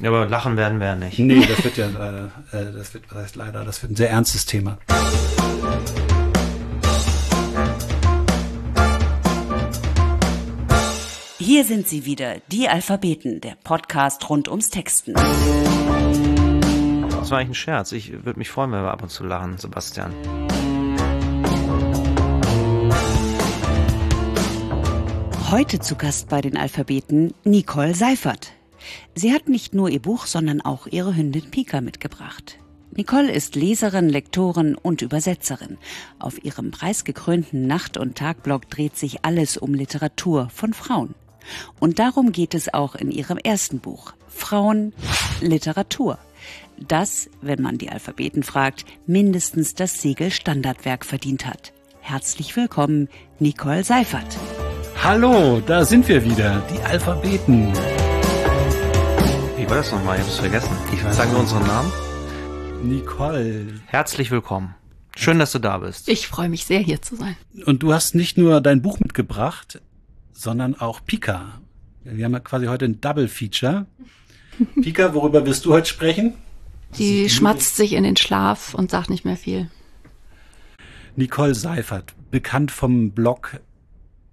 [0.00, 1.18] Ja, aber lachen werden wir ja nicht.
[1.18, 2.24] Nee, das wird ja, äh,
[2.56, 4.78] äh, das wird, was heißt leider, das wird ein sehr ernstes Thema.
[11.38, 15.12] Hier sind sie wieder, die Alphabeten, der Podcast rund ums Texten.
[15.12, 15.22] Das
[17.30, 17.92] war eigentlich ein Scherz.
[17.92, 20.12] Ich würde mich freuen, wenn wir ab und zu lachen, Sebastian.
[25.50, 28.52] Heute zu Gast bei den Alphabeten Nicole Seifert.
[29.14, 32.58] Sie hat nicht nur ihr Buch, sondern auch ihre Hündin Pika mitgebracht.
[32.96, 35.78] Nicole ist Leserin, Lektorin und Übersetzerin.
[36.18, 41.14] Auf ihrem preisgekrönten Nacht- und Tagblog dreht sich alles um Literatur von Frauen.
[41.80, 44.12] Und darum geht es auch in ihrem ersten Buch.
[44.28, 44.92] Frauen,
[45.40, 46.18] Literatur.
[46.78, 51.72] Das, wenn man die Alphabeten fragt, mindestens das Siegel Standardwerk verdient hat.
[52.00, 53.08] Herzlich willkommen,
[53.38, 54.36] Nicole Seifert.
[55.02, 57.72] Hallo, da sind wir wieder, die Alphabeten.
[59.64, 60.18] Wie war das nochmal?
[60.18, 60.76] Ich hab's vergessen.
[60.92, 61.90] Ich weiß Sagen wir unseren Namen?
[62.82, 63.80] Nicole.
[63.86, 64.74] Herzlich willkommen.
[65.16, 66.06] Schön, dass du da bist.
[66.06, 67.34] Ich freue mich sehr, hier zu sein.
[67.64, 69.80] Und du hast nicht nur dein Buch mitgebracht,
[70.34, 71.62] sondern auch Pika.
[72.02, 73.86] Wir haben ja quasi heute ein Double Feature.
[74.82, 76.34] Pika, worüber wirst du heute sprechen?
[76.98, 79.70] Die schmatzt sich in den Schlaf und sagt nicht mehr viel.
[81.16, 83.58] Nicole Seifert, bekannt vom Blog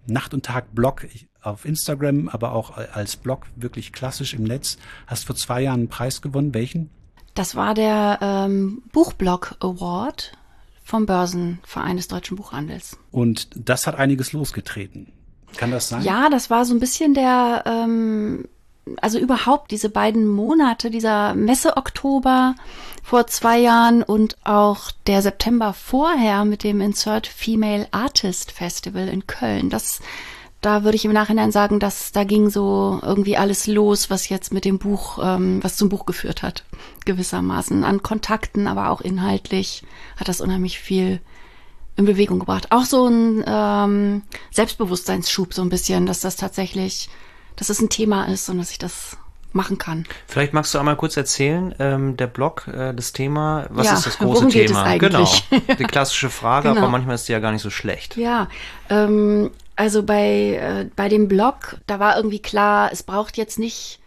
[0.08, 1.08] Nacht und Tag Blog
[1.42, 4.78] auf Instagram, aber auch als Blog wirklich klassisch im Netz.
[5.08, 6.53] Hast vor zwei Jahren einen Preis gewonnen.
[6.53, 6.89] Welchen?
[7.33, 10.33] Das war der ähm, Buchblog Award
[10.83, 12.98] vom Börsenverein des Deutschen Buchhandels.
[13.11, 15.14] Und das hat einiges losgetreten.
[15.58, 16.03] Kann das sein?
[16.03, 18.48] Ja, das war so ein bisschen der, ähm,
[19.02, 22.55] also überhaupt diese beiden Monate, dieser Messe-Oktober
[23.03, 29.28] vor zwei Jahren und auch der September vorher mit dem Insert Female Artist Festival in
[29.28, 29.70] Köln.
[29.70, 30.02] Das,
[30.62, 34.54] da würde ich im Nachhinein sagen, dass da ging so irgendwie alles los, was jetzt
[34.54, 36.64] mit dem Buch, ähm, was zum Buch geführt hat,
[37.06, 39.84] gewissermaßen an Kontakten, aber auch inhaltlich
[40.17, 41.20] hat das unheimlich viel
[41.95, 42.67] in Bewegung gebracht.
[42.70, 47.10] Auch so ein ähm, Selbstbewusstseinsschub so ein bisschen, dass das tatsächlich,
[47.55, 49.17] dass es ein Thema ist und dass ich das
[49.54, 50.05] machen kann.
[50.28, 54.05] Vielleicht magst du einmal kurz erzählen, ähm, der Blog, äh, das Thema, was Ja, ist
[54.05, 54.98] das große Thema?
[54.98, 55.30] Genau.
[55.78, 56.82] Die klassische Frage, Genau.
[56.82, 58.16] aber manchmal ist die ja gar nicht so schlecht.
[58.16, 58.48] Ja,
[58.89, 63.99] ähm, also bei, äh, bei dem Blog, da war irgendwie klar, es braucht jetzt nicht,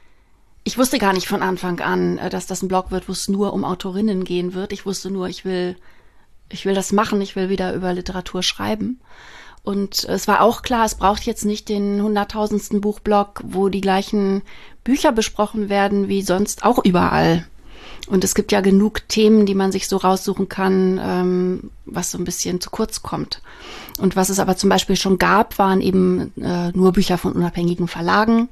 [0.62, 3.26] ich wusste gar nicht von Anfang an, äh, dass das ein Blog wird, wo es
[3.26, 4.72] nur um Autorinnen gehen wird.
[4.72, 5.74] Ich wusste nur, ich will,
[6.48, 9.00] ich will das machen, ich will wieder über Literatur schreiben.
[9.64, 14.42] Und es war auch klar, es braucht jetzt nicht den hunderttausendsten Buchblog, wo die gleichen
[14.84, 17.48] Bücher besprochen werden wie sonst auch überall.
[18.06, 22.18] Und es gibt ja genug Themen, die man sich so raussuchen kann, ähm, was so
[22.18, 23.42] ein bisschen zu kurz kommt.
[23.98, 27.86] Und was es aber zum Beispiel schon gab, waren eben äh, nur Bücher von unabhängigen
[27.86, 28.48] Verlagen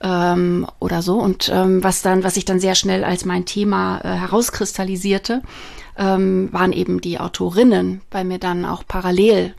[0.00, 1.18] ähm, oder so.
[1.18, 5.42] Und ähm, was dann, was sich dann sehr schnell als mein Thema äh, herauskristallisierte,
[5.96, 9.54] ähm, waren eben die Autorinnen bei mir dann auch parallel.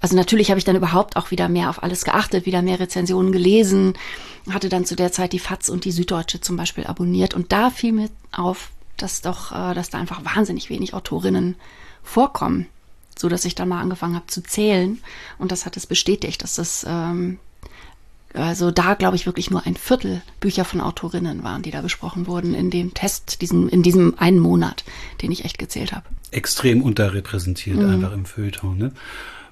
[0.00, 3.32] Also natürlich habe ich dann überhaupt auch wieder mehr auf alles geachtet, wieder mehr Rezensionen
[3.32, 3.94] gelesen,
[4.50, 7.70] hatte dann zu der Zeit die FAZ und die Süddeutsche zum Beispiel abonniert und da
[7.70, 11.56] fiel mir auf, dass doch, äh, dass da einfach wahnsinnig wenig Autorinnen
[12.02, 12.66] vorkommen,
[13.18, 14.98] so dass ich dann mal angefangen habe zu zählen
[15.38, 17.38] und das hat es bestätigt, dass das ähm,
[18.34, 22.26] also da glaube ich wirklich nur ein Viertel Bücher von Autorinnen waren, die da besprochen
[22.26, 24.84] wurden in dem Test, diesen, in diesem einen Monat,
[25.22, 26.04] den ich echt gezählt habe.
[26.30, 27.90] Extrem unterrepräsentiert Mhm.
[27.90, 28.76] einfach im Feuilleton.
[28.76, 28.92] Ne?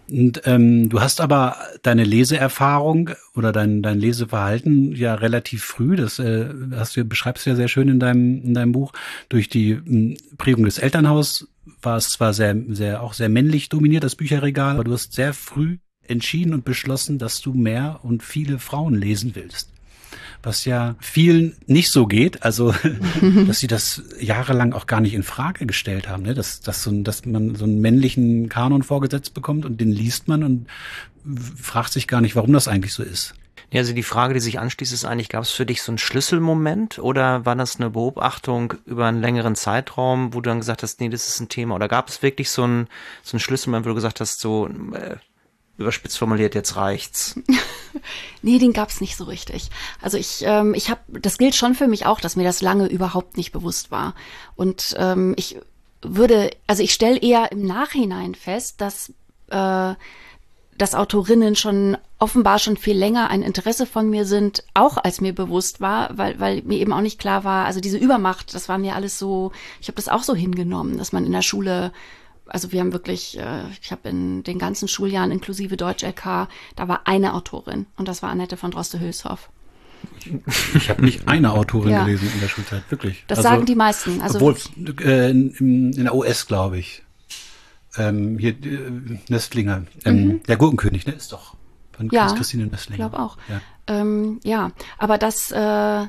[0.09, 6.19] Und ähm, du hast aber deine Leseerfahrung oder dein, dein Leseverhalten ja relativ früh, das
[6.19, 8.93] äh, hast du, beschreibst du ja sehr schön in deinem, in deinem Buch,
[9.29, 11.49] durch die m, Prägung des Elternhaus
[11.83, 15.35] war es zwar sehr, sehr, auch sehr männlich dominiert, das Bücherregal, aber du hast sehr
[15.35, 19.71] früh entschieden und beschlossen, dass du mehr und viele Frauen lesen willst.
[20.43, 22.73] Was ja vielen nicht so geht, also
[23.47, 26.35] dass sie das jahrelang auch gar nicht in Frage gestellt haben, ne?
[26.35, 30.29] dass, dass, so ein, dass man so einen männlichen Kanon vorgesetzt bekommt und den liest
[30.29, 30.67] man und
[31.57, 33.35] fragt sich gar nicht, warum das eigentlich so ist.
[33.71, 35.99] Ja, also die Frage, die sich anschließt, ist eigentlich, gab es für dich so einen
[35.99, 41.01] Schlüsselmoment oder war das eine Beobachtung über einen längeren Zeitraum, wo du dann gesagt hast,
[41.01, 41.75] nee, das ist ein Thema?
[41.75, 42.89] Oder gab es wirklich so einen,
[43.23, 45.17] so einen Schlüsselmoment, wo du gesagt hast, so äh,
[45.79, 47.39] überspitzt formuliert, jetzt reicht's?
[48.43, 49.71] Nee, den gab's nicht so richtig.
[50.01, 52.87] Also ich, ähm, ich habe, das gilt schon für mich auch, dass mir das lange
[52.87, 54.15] überhaupt nicht bewusst war.
[54.55, 55.57] Und ähm, ich
[56.03, 59.13] würde, also ich stelle eher im Nachhinein fest, dass
[59.49, 59.95] äh,
[60.79, 65.35] dass Autorinnen schon offenbar schon viel länger ein Interesse von mir sind, auch als mir
[65.35, 68.79] bewusst war, weil, weil mir eben auch nicht klar war, also diese Übermacht, das war
[68.79, 71.93] mir alles so, ich habe das auch so hingenommen, dass man in der Schule,
[72.47, 76.89] also wir haben wirklich, äh, ich habe in den ganzen Schuljahren inklusive Deutsch LK, da
[76.89, 79.51] war eine Autorin und das war Annette von Droste-Hülshoff.
[80.75, 82.05] Ich habe nicht eine Autorin ja.
[82.05, 83.25] gelesen in der Schulzeit, wirklich.
[83.27, 84.21] Das also, sagen die meisten.
[84.21, 84.57] Also obwohl
[85.05, 87.03] äh, in, in, der OS, glaube ich.
[87.99, 90.43] Ähm, hier äh, Nestlinger, ähm, mhm.
[90.45, 91.55] der Gurkenkönig, ne, ist doch
[91.93, 93.05] von ja, Christine Nestlinger.
[93.05, 93.37] Ich glaube auch.
[93.49, 93.61] Ja.
[93.87, 96.07] Ähm, ja, aber das, äh,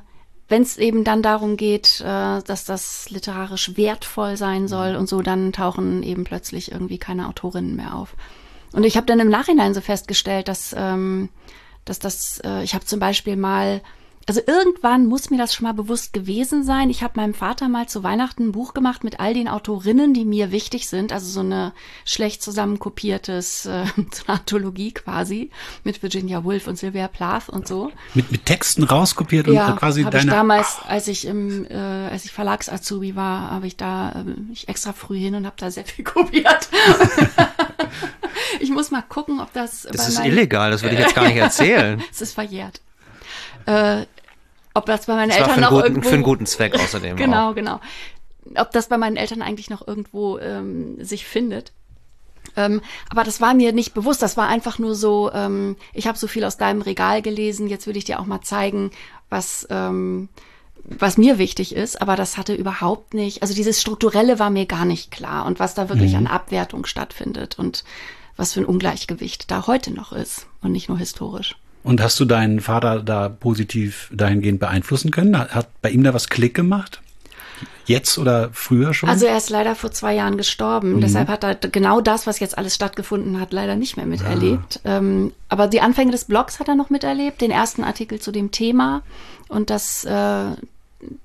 [0.49, 5.21] wenn es eben dann darum geht, äh, dass das literarisch wertvoll sein soll und so,
[5.21, 8.15] dann tauchen eben plötzlich irgendwie keine Autorinnen mehr auf.
[8.73, 11.29] Und ich habe dann im Nachhinein so festgestellt, dass, ähm,
[11.85, 13.81] dass das, äh, ich habe zum Beispiel mal
[14.27, 16.89] also irgendwann muss mir das schon mal bewusst gewesen sein.
[16.89, 20.25] Ich habe meinem Vater mal zu Weihnachten ein Buch gemacht mit all den Autorinnen, die
[20.25, 21.13] mir wichtig sind.
[21.13, 21.71] Also so eine
[22.03, 25.49] schlecht zusammenkopiertes, äh, so eine Anthologie quasi
[25.85, 27.89] mit Virginia Woolf und Sylvia Plath und so.
[28.13, 30.25] Mit, mit Texten rauskopiert ja, und quasi deine.
[30.25, 34.67] Ich damals, als ich im, äh, als ich Verlagsazubi war, habe ich da äh, ich
[34.67, 36.67] extra früh hin und habe da sehr viel kopiert.
[38.59, 39.87] ich muss mal gucken, ob das.
[39.89, 40.69] Das ist illegal.
[40.69, 42.03] Das würde ich jetzt gar nicht erzählen.
[42.11, 42.81] es ist verjährt.
[43.65, 44.05] Äh,
[44.77, 47.15] ob das bei meinen das Eltern für noch guten, irgendwo für einen guten Zweck außerdem.
[47.17, 47.55] genau, auch.
[47.55, 47.79] genau.
[48.55, 51.73] Ob das bei meinen Eltern eigentlich noch irgendwo ähm, sich findet.
[52.55, 54.21] Ähm, aber das war mir nicht bewusst.
[54.21, 57.85] Das war einfach nur so, ähm, ich habe so viel aus deinem Regal gelesen, jetzt
[57.87, 58.91] würde ich dir auch mal zeigen,
[59.29, 60.29] was, ähm,
[60.83, 62.01] was mir wichtig ist.
[62.01, 65.73] Aber das hatte überhaupt nicht, also dieses Strukturelle war mir gar nicht klar und was
[65.73, 66.19] da wirklich mhm.
[66.19, 67.83] an Abwertung stattfindet und
[68.37, 71.55] was für ein Ungleichgewicht da heute noch ist und nicht nur historisch.
[71.87, 75.39] Und hast du deinen Vater da positiv dahingehend beeinflussen können?
[75.39, 77.01] Hat bei ihm da was Klick gemacht?
[77.85, 79.07] Jetzt oder früher schon?
[79.07, 80.95] Also er ist leider vor zwei Jahren gestorben.
[80.95, 81.01] Mhm.
[81.01, 84.81] Deshalb hat er genau das, was jetzt alles stattgefunden hat, leider nicht mehr miterlebt.
[84.83, 84.97] Ja.
[84.97, 88.51] Ähm, aber die Anfänge des Blogs hat er noch miterlebt, den ersten Artikel zu dem
[88.51, 89.01] Thema.
[89.47, 90.09] Und das, äh,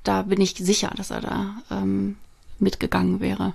[0.05, 2.19] da bin ich sicher, dass er da ähm,
[2.61, 3.55] mitgegangen wäre.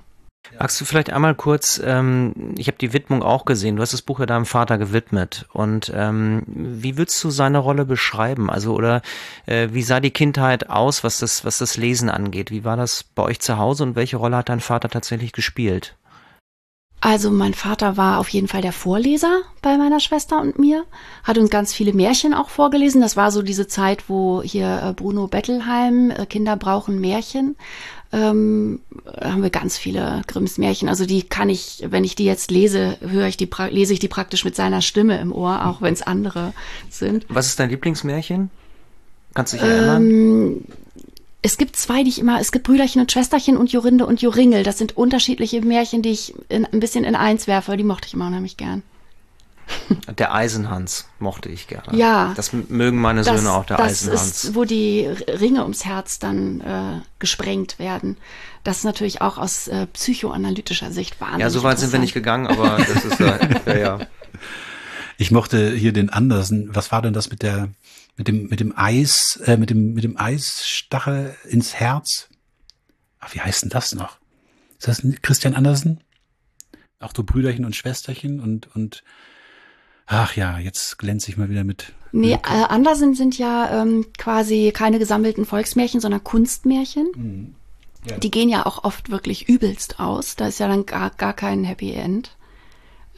[0.59, 4.01] Magst du vielleicht einmal kurz, ähm, ich habe die Widmung auch gesehen, du hast das
[4.01, 8.49] Buch ja deinem Vater gewidmet und ähm, wie würdest du seine Rolle beschreiben?
[8.49, 9.01] Also oder
[9.45, 12.49] äh, wie sah die Kindheit aus, was das, was das Lesen angeht?
[12.49, 15.95] Wie war das bei euch zu Hause und welche Rolle hat dein Vater tatsächlich gespielt?
[16.99, 20.83] Also mein Vater war auf jeden Fall der Vorleser bei meiner Schwester und mir,
[21.23, 23.01] hat uns ganz viele Märchen auch vorgelesen.
[23.01, 27.55] Das war so diese Zeit, wo hier äh, Bruno Bettelheim, äh, Kinder brauchen Märchen,
[28.11, 28.79] ähm,
[29.19, 30.89] haben wir ganz viele Grimms Märchen.
[30.89, 34.07] Also die kann ich, wenn ich die jetzt lese, höre ich die, lese ich die
[34.07, 36.53] praktisch mit seiner Stimme im Ohr, auch wenn es andere
[36.89, 37.25] sind.
[37.29, 38.49] Was ist dein Lieblingsmärchen?
[39.33, 40.03] Kannst du dich erinnern?
[40.03, 40.65] Ähm,
[41.41, 44.63] es gibt zwei, die ich immer, es gibt Brüderchen und Schwesterchen und Jorinde und Joringel.
[44.63, 47.77] Das sind unterschiedliche Märchen, die ich in, ein bisschen in eins werfe.
[47.77, 48.83] Die mochte ich immer unheimlich gern.
[50.17, 51.97] Der Eisenhans mochte ich gerne.
[51.97, 52.33] Ja.
[52.35, 54.43] Das mögen meine das, Söhne auch, der das Eisenhans.
[54.43, 58.17] Ist, wo die Ringe ums Herz dann äh, gesprengt werden.
[58.63, 62.13] Das ist natürlich auch aus äh, psychoanalytischer Sicht wahnsinnig Ja, so weit sind wir nicht
[62.13, 64.07] gegangen, aber das ist äh, ja, ja.
[65.17, 66.75] Ich mochte hier den Andersen.
[66.75, 67.69] Was war denn das mit der,
[68.15, 72.29] mit dem, mit dem Eis, äh, mit dem, mit dem Eisstachel ins Herz?
[73.19, 74.19] Ach, wie heißt denn das noch?
[74.77, 76.01] Ist das Christian Andersen?
[76.99, 79.03] Auch so Brüderchen und Schwesterchen und, und
[80.07, 81.93] ach ja, jetzt glänze ich mal wieder mit.
[82.11, 87.07] Nee, äh, Andersen sind ja ähm, quasi keine gesammelten Volksmärchen, sondern Kunstmärchen.
[87.15, 87.55] Mhm.
[88.09, 88.17] Ja.
[88.17, 90.35] Die gehen ja auch oft wirklich übelst aus.
[90.35, 92.35] Da ist ja dann gar, gar kein Happy End.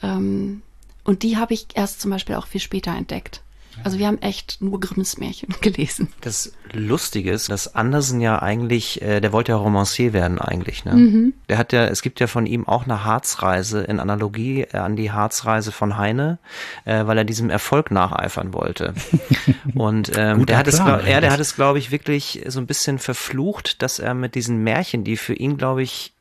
[0.02, 0.62] Ähm,
[1.04, 3.42] und die habe ich erst zum Beispiel auch viel später entdeckt.
[3.84, 6.08] Also wir haben echt nur Grimms Märchen gelesen.
[6.20, 10.84] Das Lustige ist, dass Andersen ja eigentlich, äh, der wollte ja Romancier werden eigentlich.
[10.84, 10.94] Ne?
[10.94, 11.32] Mhm.
[11.48, 14.96] Der hat ja, es gibt ja von ihm auch eine Harzreise in Analogie äh, an
[14.96, 16.38] die Harzreise von Heine,
[16.84, 18.94] äh, weil er diesem Erfolg nacheifern wollte.
[19.74, 22.66] Und ähm, der, hat es, glaub, er, der hat es, glaube ich, wirklich so ein
[22.66, 26.12] bisschen verflucht, dass er mit diesen Märchen, die für ihn, glaube ich,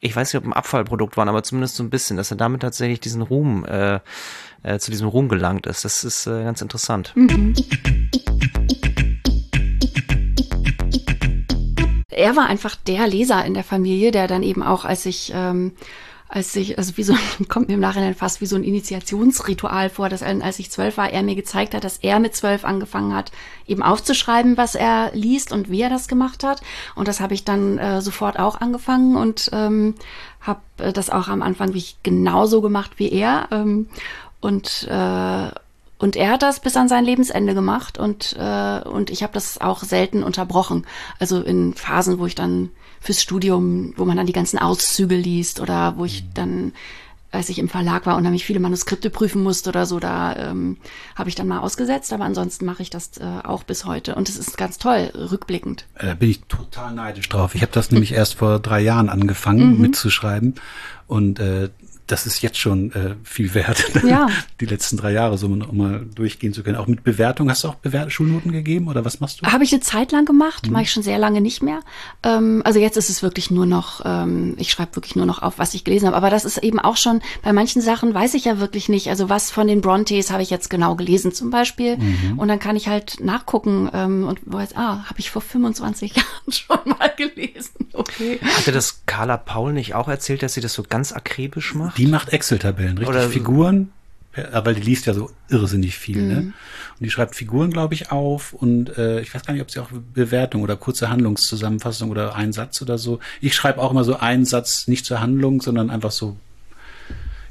[0.00, 2.62] ich weiß nicht, ob ein Abfallprodukt waren, aber zumindest so ein bisschen, dass er damit
[2.62, 4.00] tatsächlich diesen Ruhm äh,
[4.62, 5.84] äh, zu diesem Ruhm gelangt ist.
[5.84, 7.14] Das ist äh, ganz interessant.
[12.10, 15.72] Er war einfach der Leser in der Familie, der dann eben auch, als ich ähm,
[16.28, 17.14] als ich, also wie so,
[17.48, 21.10] kommt mir im Nachhinein fast wie so ein Initiationsritual vor, dass als ich zwölf war,
[21.10, 23.32] er mir gezeigt hat, dass er mit zwölf angefangen hat,
[23.66, 26.62] eben aufzuschreiben, was er liest und wie er das gemacht hat.
[26.94, 29.94] Und das habe ich dann äh, sofort auch angefangen und ähm,
[30.40, 33.48] habe äh, das auch am Anfang wie ich genauso gemacht wie er.
[33.50, 33.88] Ähm,
[34.40, 35.50] und äh,
[35.98, 39.60] und er hat das bis an sein Lebensende gemacht und äh, und ich habe das
[39.60, 40.86] auch selten unterbrochen.
[41.18, 45.60] Also in Phasen, wo ich dann fürs Studium, wo man dann die ganzen Auszüge liest
[45.60, 46.72] oder wo ich dann
[47.36, 50.78] als ich im Verlag war und nämlich viele Manuskripte prüfen musste oder so, da ähm,
[51.14, 54.28] habe ich dann mal ausgesetzt, aber ansonsten mache ich das äh, auch bis heute und
[54.28, 55.86] es ist ganz toll, rückblickend.
[56.00, 57.54] Da bin ich total neidisch drauf.
[57.54, 59.80] Ich habe das nämlich erst vor drei Jahren angefangen mhm.
[59.80, 60.54] mitzuschreiben
[61.06, 61.70] und äh,
[62.06, 64.28] das ist jetzt schon äh, viel wert, ja.
[64.60, 66.76] die letzten drei Jahre so um mal durchgehen zu können.
[66.76, 69.46] Auch mit Bewertung, hast du auch Bewert Schulnoten gegeben oder was machst du?
[69.46, 70.72] Habe ich eine Zeit lang gemacht, mhm.
[70.72, 71.80] mache ich schon sehr lange nicht mehr.
[72.22, 75.58] Ähm, also jetzt ist es wirklich nur noch, ähm, ich schreibe wirklich nur noch auf,
[75.58, 76.16] was ich gelesen habe.
[76.16, 79.08] Aber das ist eben auch schon, bei manchen Sachen weiß ich ja wirklich nicht.
[79.08, 81.96] Also was von den Brontes habe ich jetzt genau gelesen zum Beispiel.
[81.96, 82.38] Mhm.
[82.38, 86.52] Und dann kann ich halt nachgucken ähm, und weiß, ah, habe ich vor 25 Jahren
[86.52, 87.88] schon mal gelesen.
[87.92, 88.38] Okay.
[88.42, 91.95] Hatte das Carla Paul nicht auch erzählt, dass sie das so ganz akribisch macht?
[91.96, 93.08] Die macht Excel-Tabellen, richtig?
[93.08, 93.92] Oder Figuren,
[94.52, 96.22] weil die liest ja so irrsinnig viel, ne?
[96.22, 96.46] mhm.
[96.46, 96.52] ne?
[96.98, 99.80] Und die schreibt Figuren, glaube ich, auf und äh, ich weiß gar nicht, ob sie
[99.80, 103.18] auch Bewertung oder kurze Handlungszusammenfassung oder einen Satz oder so.
[103.40, 106.36] Ich schreibe auch immer so einen Satz nicht zur Handlung, sondern einfach so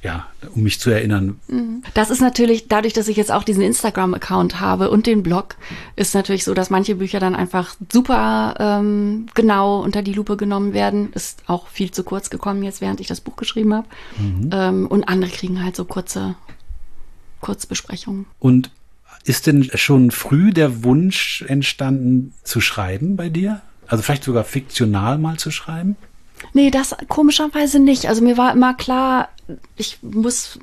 [0.05, 1.39] ja, um mich zu erinnern.
[1.47, 1.81] Mhm.
[1.95, 5.55] Das ist natürlich, dadurch, dass ich jetzt auch diesen Instagram-Account habe und den Blog,
[5.95, 10.73] ist natürlich so, dass manche Bücher dann einfach super ähm, genau unter die Lupe genommen
[10.73, 11.11] werden.
[11.13, 13.87] Ist auch viel zu kurz gekommen jetzt, während ich das Buch geschrieben habe.
[14.19, 14.49] Mhm.
[14.53, 16.35] Ähm, und andere kriegen halt so kurze
[17.41, 18.27] Kurzbesprechungen.
[18.39, 18.69] Und
[19.23, 23.61] ist denn schon früh der Wunsch entstanden, zu schreiben bei dir?
[23.87, 25.95] Also vielleicht sogar fiktional mal zu schreiben?
[26.53, 28.07] Nee, das komischerweise nicht.
[28.07, 29.29] Also mir war immer klar,
[29.75, 30.59] ich muss,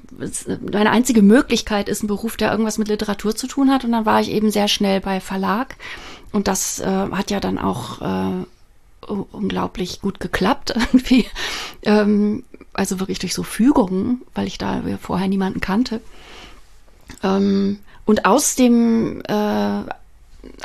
[0.73, 3.85] meine einzige Möglichkeit ist ein Beruf, der irgendwas mit Literatur zu tun hat.
[3.85, 5.77] Und dann war ich eben sehr schnell bei Verlag.
[6.33, 8.45] Und das äh, hat ja dann auch äh,
[9.07, 11.27] unglaublich gut geklappt irgendwie.
[11.83, 16.01] Ähm, also wirklich durch so Fügungen, weil ich da vorher niemanden kannte.
[17.23, 19.83] Ähm, und aus dem äh,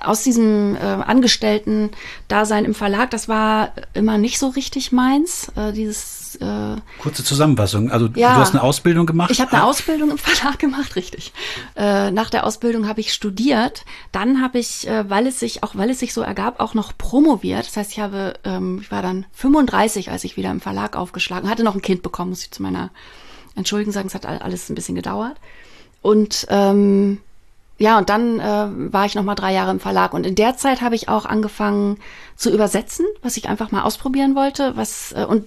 [0.01, 5.51] aus diesem äh, Angestellten-Dasein im Verlag, das war immer nicht so richtig meins.
[5.55, 7.91] Äh, dieses äh, kurze Zusammenfassung.
[7.91, 9.32] Also ja, du hast eine Ausbildung gemacht.
[9.32, 11.34] Ich habe eine Ausbildung im Verlag gemacht, richtig.
[11.75, 13.86] Äh, nach der Ausbildung habe ich studiert.
[14.12, 16.98] Dann habe ich, äh, weil es sich auch weil es sich so ergab, auch noch
[16.98, 17.67] promoviert.
[17.67, 21.50] Das heißt, ich habe, ähm, ich war dann 35, als ich wieder im Verlag aufgeschlagen
[21.50, 22.89] hatte, noch ein Kind bekommen, muss ich zu meiner
[23.56, 24.08] Entschuldigung sagen.
[24.08, 25.38] Es hat alles ein bisschen gedauert.
[26.01, 27.20] Und ähm,
[27.79, 30.58] ja, und dann äh, war ich noch mal drei Jahre im Verlag und in der
[30.58, 31.98] Zeit habe ich auch angefangen
[32.36, 34.75] zu übersetzen, was ich einfach mal ausprobieren wollte.
[34.75, 35.46] Was äh, und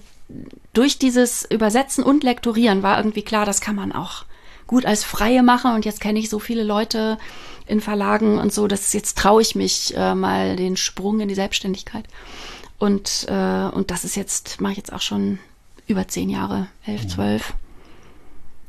[0.73, 4.25] durch dieses Übersetzen und Lektorieren war irgendwie klar, das kann man auch
[4.67, 5.73] gut als Freie machen.
[5.73, 7.17] Und jetzt kenne ich so viele Leute
[7.67, 11.35] in Verlagen und so, dass jetzt traue ich mich äh, mal den Sprung in die
[11.35, 12.05] Selbstständigkeit.
[12.79, 15.39] Und äh, und das ist jetzt mache ich jetzt auch schon
[15.87, 17.53] über zehn Jahre, elf, zwölf.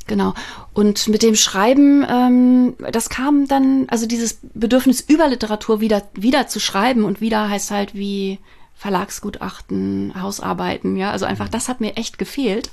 [0.06, 0.34] Genau.
[0.74, 6.48] Und mit dem Schreiben, ähm, das kam dann, also dieses Bedürfnis über Literatur wieder, wieder
[6.48, 8.38] zu schreiben und wieder heißt halt wie
[8.82, 11.12] Verlagsgutachten, Hausarbeiten, ja.
[11.12, 12.72] Also einfach, das hat mir echt gefehlt.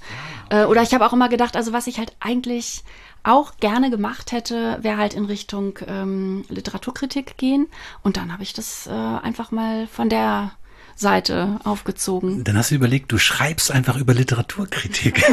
[0.49, 2.83] Äh, oder ich habe auch immer gedacht, also was ich halt eigentlich
[3.21, 7.67] auch gerne gemacht hätte, wäre halt in Richtung ähm, Literaturkritik gehen.
[8.01, 10.53] Und dann habe ich das äh, einfach mal von der
[10.95, 12.43] Seite aufgezogen.
[12.43, 15.23] Dann hast du überlegt, du schreibst einfach über Literaturkritik.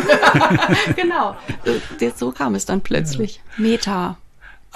[0.97, 1.37] genau.
[2.17, 3.41] So kam es dann plötzlich.
[3.57, 4.19] Meta.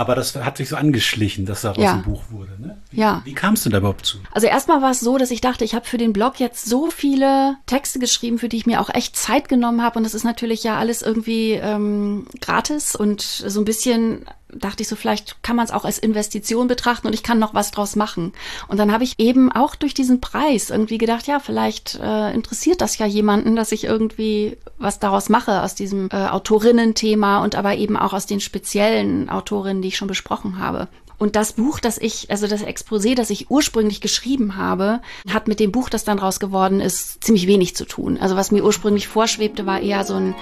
[0.00, 1.92] Aber das hat sich so angeschlichen, dass daraus ja.
[1.92, 2.52] ein Buch wurde.
[2.58, 2.78] Ne?
[2.90, 3.20] Wie, ja.
[3.26, 4.16] Wie kamst du da überhaupt zu?
[4.32, 6.90] Also erstmal war es so, dass ich dachte, ich habe für den Blog jetzt so
[6.90, 9.98] viele Texte geschrieben, für die ich mir auch echt Zeit genommen habe.
[9.98, 14.88] Und das ist natürlich ja alles irgendwie ähm, gratis und so ein bisschen dachte ich
[14.88, 17.96] so, vielleicht kann man es auch als Investition betrachten und ich kann noch was draus
[17.96, 18.32] machen.
[18.68, 22.80] Und dann habe ich eben auch durch diesen Preis irgendwie gedacht, ja, vielleicht äh, interessiert
[22.80, 27.76] das ja jemanden, dass ich irgendwie was daraus mache aus diesem äh, Autorinnen-Thema und aber
[27.76, 30.88] eben auch aus den speziellen Autorinnen, die ich schon besprochen habe.
[31.20, 35.60] Und das Buch, das ich, also das Exposé, das ich ursprünglich geschrieben habe, hat mit
[35.60, 38.16] dem Buch, das dann raus geworden ist, ziemlich wenig zu tun.
[38.18, 40.34] Also was mir ursprünglich vorschwebte, war eher so ein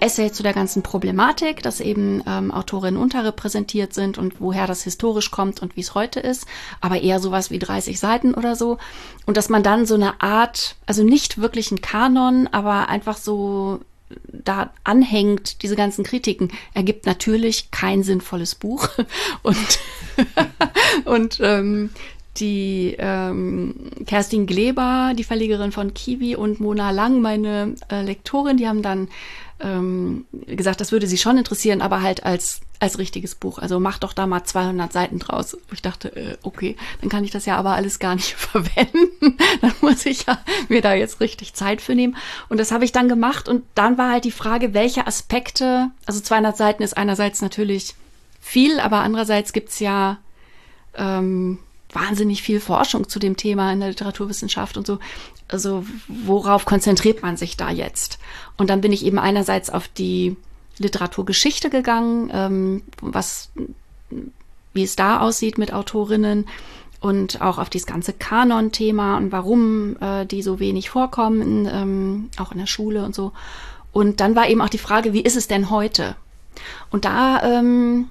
[0.00, 5.30] Essay zu der ganzen Problematik, dass eben ähm, Autorinnen unterrepräsentiert sind und woher das historisch
[5.30, 6.46] kommt und wie es heute ist,
[6.80, 8.78] aber eher sowas wie 30 Seiten oder so.
[9.24, 13.80] Und dass man dann so eine Art, also nicht wirklich ein Kanon, aber einfach so
[14.28, 18.88] da anhängt, diese ganzen Kritiken, ergibt natürlich kein sinnvolles Buch.
[19.42, 19.78] Und,
[21.04, 21.90] und ähm,
[22.38, 23.74] die ähm,
[24.06, 29.08] Kerstin Gleber, die Verlegerin von Kiwi und Mona Lang, meine äh, Lektorin, die haben dann
[29.60, 33.58] ähm, gesagt, das würde sie schon interessieren, aber halt als als richtiges Buch.
[33.58, 35.56] Also mach doch da mal 200 Seiten draus.
[35.72, 39.36] Ich dachte, äh, okay, dann kann ich das ja aber alles gar nicht verwenden.
[39.60, 42.16] dann muss ich ja mir da jetzt richtig Zeit für nehmen.
[42.48, 43.48] Und das habe ich dann gemacht.
[43.48, 47.94] Und dann war halt die Frage, welche Aspekte, also 200 Seiten ist einerseits natürlich
[48.40, 50.18] viel, aber andererseits gibt's ja
[50.96, 51.58] ähm,
[51.96, 54.98] wahnsinnig viel Forschung zu dem Thema in der Literaturwissenschaft und so.
[55.48, 58.18] Also worauf konzentriert man sich da jetzt?
[58.56, 60.36] Und dann bin ich eben einerseits auf die
[60.78, 63.50] Literaturgeschichte gegangen, ähm, was,
[64.74, 66.46] wie es da aussieht mit Autorinnen
[67.00, 72.52] und auch auf dieses ganze Kanon-Thema und warum äh, die so wenig vorkommen, ähm, auch
[72.52, 73.32] in der Schule und so.
[73.92, 76.16] Und dann war eben auch die Frage, wie ist es denn heute?
[76.90, 78.08] Und da ähm,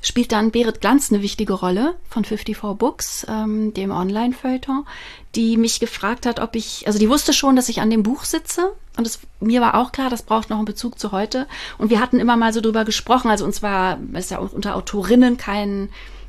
[0.00, 4.86] spielt dann Berit Glanz eine wichtige Rolle von 54 Books, ähm, dem Online-Feuilleton,
[5.34, 8.24] die mich gefragt hat, ob ich, also die wusste schon, dass ich an dem Buch
[8.24, 11.46] sitze und es, mir war auch klar, das braucht noch einen Bezug zu heute.
[11.78, 15.36] Und wir hatten immer mal so drüber gesprochen, also uns war, ist ja unter Autorinnen
[15.36, 15.88] kein,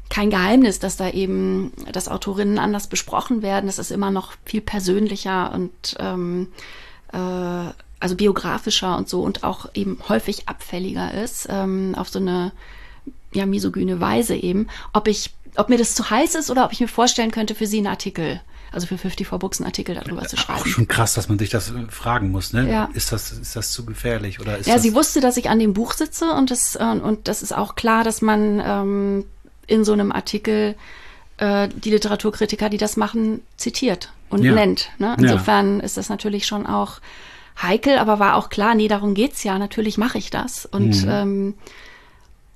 [0.09, 3.65] kein Geheimnis, dass da eben, dass Autorinnen anders besprochen werden.
[3.65, 6.49] Das ist immer noch viel persönlicher und ähm,
[7.11, 12.51] äh, also biografischer und so und auch eben häufig abfälliger ist, ähm, auf so eine
[13.33, 16.79] ja, misogyne Weise eben, ob ich, ob mir das zu heiß ist oder ob ich
[16.79, 20.37] mir vorstellen könnte, für sie einen Artikel, also für 54 Books einen Artikel darüber zu
[20.37, 20.59] schreiben.
[20.61, 22.69] Auch schon krass, dass man sich das äh, fragen muss, ne?
[22.71, 22.89] Ja.
[22.93, 25.59] Ist das, ist das zu gefährlich oder ist Ja, das sie wusste, dass ich an
[25.59, 29.25] dem Buch sitze und das, äh, und das ist auch klar, dass man ähm,
[29.67, 30.75] in so einem Artikel
[31.37, 34.53] äh, die Literaturkritiker, die das machen, zitiert und Ja.
[34.53, 34.89] nennt.
[34.97, 35.07] Ne?
[35.07, 35.15] Ja.
[35.15, 36.99] Insofern ist das natürlich schon auch
[37.61, 40.65] heikel, aber war auch klar, nee, darum geht's ja, natürlich mache ich das.
[40.65, 41.09] Und, Mhm.
[41.09, 41.53] ähm,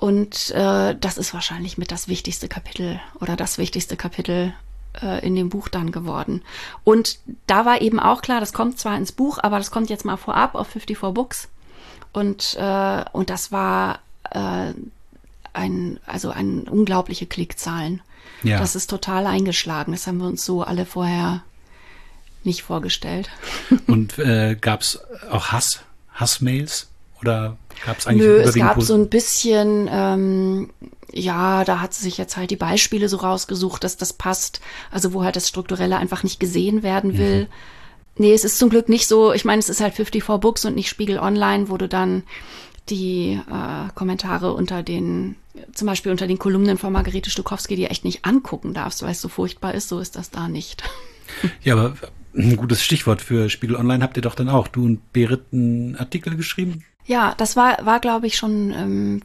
[0.04, 4.54] und äh, das ist wahrscheinlich mit das wichtigste Kapitel oder das wichtigste Kapitel
[5.02, 6.42] äh, in dem Buch dann geworden.
[6.84, 10.04] Und da war eben auch klar, das kommt zwar ins Buch, aber das kommt jetzt
[10.04, 11.48] mal vorab auf 54 Books.
[12.12, 14.00] Und, äh, und das war
[14.32, 14.74] äh,
[15.54, 18.02] ein, also ein unglaubliche Klickzahlen.
[18.44, 18.60] Ja.
[18.60, 19.94] Das ist total eingeschlagen.
[19.94, 21.44] Das haben wir uns so alle vorher
[22.44, 23.30] nicht vorgestellt.
[23.88, 25.00] Und äh, gab es
[25.32, 25.80] auch Hass,
[26.14, 26.90] Hassmails?
[27.24, 30.70] Oder gab es eigentlich Nö, es gab so ein bisschen, ähm,
[31.12, 34.62] ja, da hat sie sich jetzt halt die Beispiele so rausgesucht, dass das passt.
[34.92, 37.48] Also wo halt das Strukturelle einfach nicht gesehen werden will.
[38.16, 40.76] Nee, es ist zum Glück nicht so, ich meine, es ist halt 54 Books und
[40.76, 42.24] nicht Spiegel Online, wo du dann
[42.90, 45.36] die äh, Kommentare unter den,
[45.74, 49.22] zum Beispiel unter den Kolumnen von Margarete Stukowski, die echt nicht angucken darfst, weil es
[49.22, 50.84] so furchtbar ist, so ist das da nicht.
[51.64, 51.96] Ja, aber
[52.36, 54.68] ein gutes Stichwort für Spiegel Online habt ihr doch dann auch.
[54.68, 56.84] Du und Berit einen Artikel geschrieben?
[57.06, 59.22] Ja, das war, war glaube ich, schon ähm,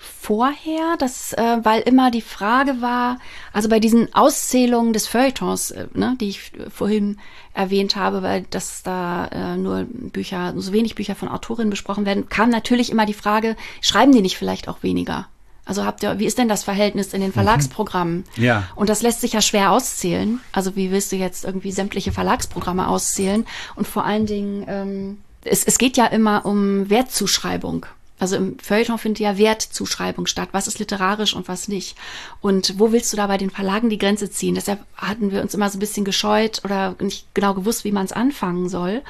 [0.00, 3.18] vorher, das, äh, weil immer die Frage war,
[3.52, 7.18] also bei diesen Auszählungen des Feuilletons, äh, ne, die ich vorhin
[7.52, 12.28] erwähnt habe, weil das da äh, nur Bücher, so wenig Bücher von Autorinnen besprochen werden,
[12.28, 15.28] kam natürlich immer die Frage, schreiben die nicht vielleicht auch weniger?
[15.66, 18.24] Also habt ihr, wie ist denn das Verhältnis in den Verlagsprogrammen?
[18.36, 18.64] Ja.
[18.74, 20.40] Und das lässt sich ja schwer auszählen.
[20.50, 23.46] Also wie willst du jetzt irgendwie sämtliche Verlagsprogramme auszählen?
[23.76, 27.86] Und vor allen Dingen, ähm, es, es geht ja immer um Wertzuschreibung.
[28.18, 30.50] Also im Feuilleton findet ja Wertzuschreibung statt.
[30.52, 31.96] Was ist literarisch und was nicht?
[32.42, 34.54] Und wo willst du da bei den Verlagen die Grenze ziehen?
[34.54, 38.04] Deshalb hatten wir uns immer so ein bisschen gescheut oder nicht genau gewusst, wie man
[38.04, 39.00] es anfangen soll.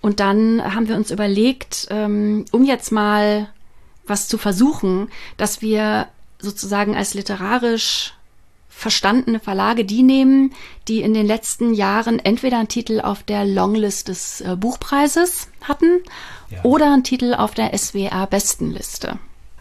[0.00, 3.48] Und dann haben wir uns überlegt, ähm, um jetzt mal
[4.04, 6.08] was zu versuchen, dass wir
[6.40, 8.15] sozusagen als literarisch
[8.78, 10.52] verstandene Verlage die nehmen,
[10.86, 16.02] die in den letzten Jahren entweder einen Titel auf der Longlist des äh, Buchpreises hatten
[16.50, 16.62] Ja.
[16.62, 19.18] oder einen Titel auf der SWR Bestenliste,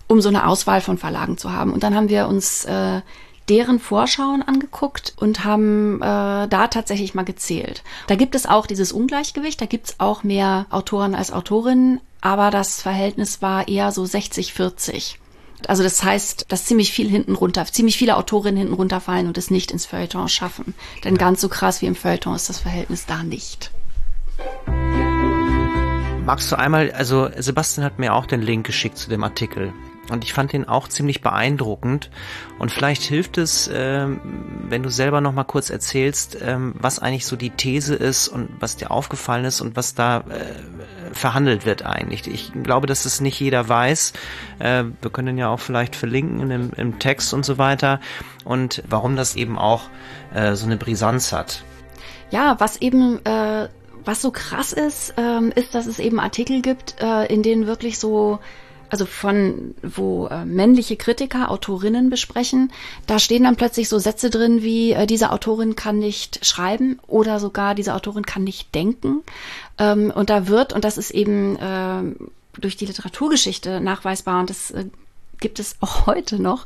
[0.07, 1.71] um so eine Auswahl von Verlagen zu haben.
[1.71, 2.99] Und dann haben wir uns äh,
[3.47, 7.83] deren Vorschauen angeguckt und haben äh, da tatsächlich mal gezählt.
[8.07, 12.51] Da gibt es auch dieses Ungleichgewicht, da gibt es auch mehr Autoren als Autorinnen, aber
[12.51, 15.15] das Verhältnis war eher so 60-40.
[15.67, 19.51] Also das heißt, dass ziemlich viel hinten runter, ziemlich viele Autorinnen hinten runterfallen und es
[19.51, 20.73] nicht ins Feuilleton schaffen.
[21.03, 23.71] Denn ganz so krass wie im Feuilleton ist das Verhältnis da nicht.
[26.25, 29.73] Magst du einmal, also Sebastian hat mir auch den Link geschickt zu dem Artikel.
[30.09, 32.11] Und ich fand den auch ziemlich beeindruckend.
[32.59, 34.19] Und vielleicht hilft es, ähm,
[34.69, 38.49] wenn du selber noch mal kurz erzählst, ähm, was eigentlich so die These ist und
[38.59, 42.27] was dir aufgefallen ist und was da äh, verhandelt wird eigentlich.
[42.27, 44.13] Ich glaube, dass es nicht jeder weiß.
[44.59, 47.99] Äh, wir können ja auch vielleicht verlinken in dem, im Text und so weiter.
[48.43, 49.83] Und warum das eben auch
[50.33, 51.63] äh, so eine Brisanz hat.
[52.31, 53.69] Ja, was eben, äh,
[54.03, 57.97] was so krass ist, ähm, ist, dass es eben Artikel gibt, äh, in denen wirklich
[57.97, 58.39] so,
[58.89, 62.71] also von, wo äh, männliche Kritiker Autorinnen besprechen,
[63.07, 67.39] da stehen dann plötzlich so Sätze drin wie, äh, diese Autorin kann nicht schreiben oder
[67.39, 69.23] sogar diese Autorin kann nicht denken.
[69.77, 72.15] Ähm, und da wird, und das ist eben äh,
[72.59, 74.85] durch die Literaturgeschichte nachweisbar und das äh,
[75.39, 76.65] gibt es auch heute noch,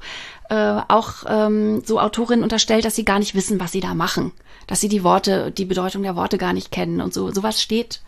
[0.50, 4.32] äh, auch ähm, so Autorinnen unterstellt, dass sie gar nicht wissen, was sie da machen.
[4.68, 7.32] Dass sie die Worte, die Bedeutung der Worte gar nicht kennen und so.
[7.32, 8.02] Sowas steht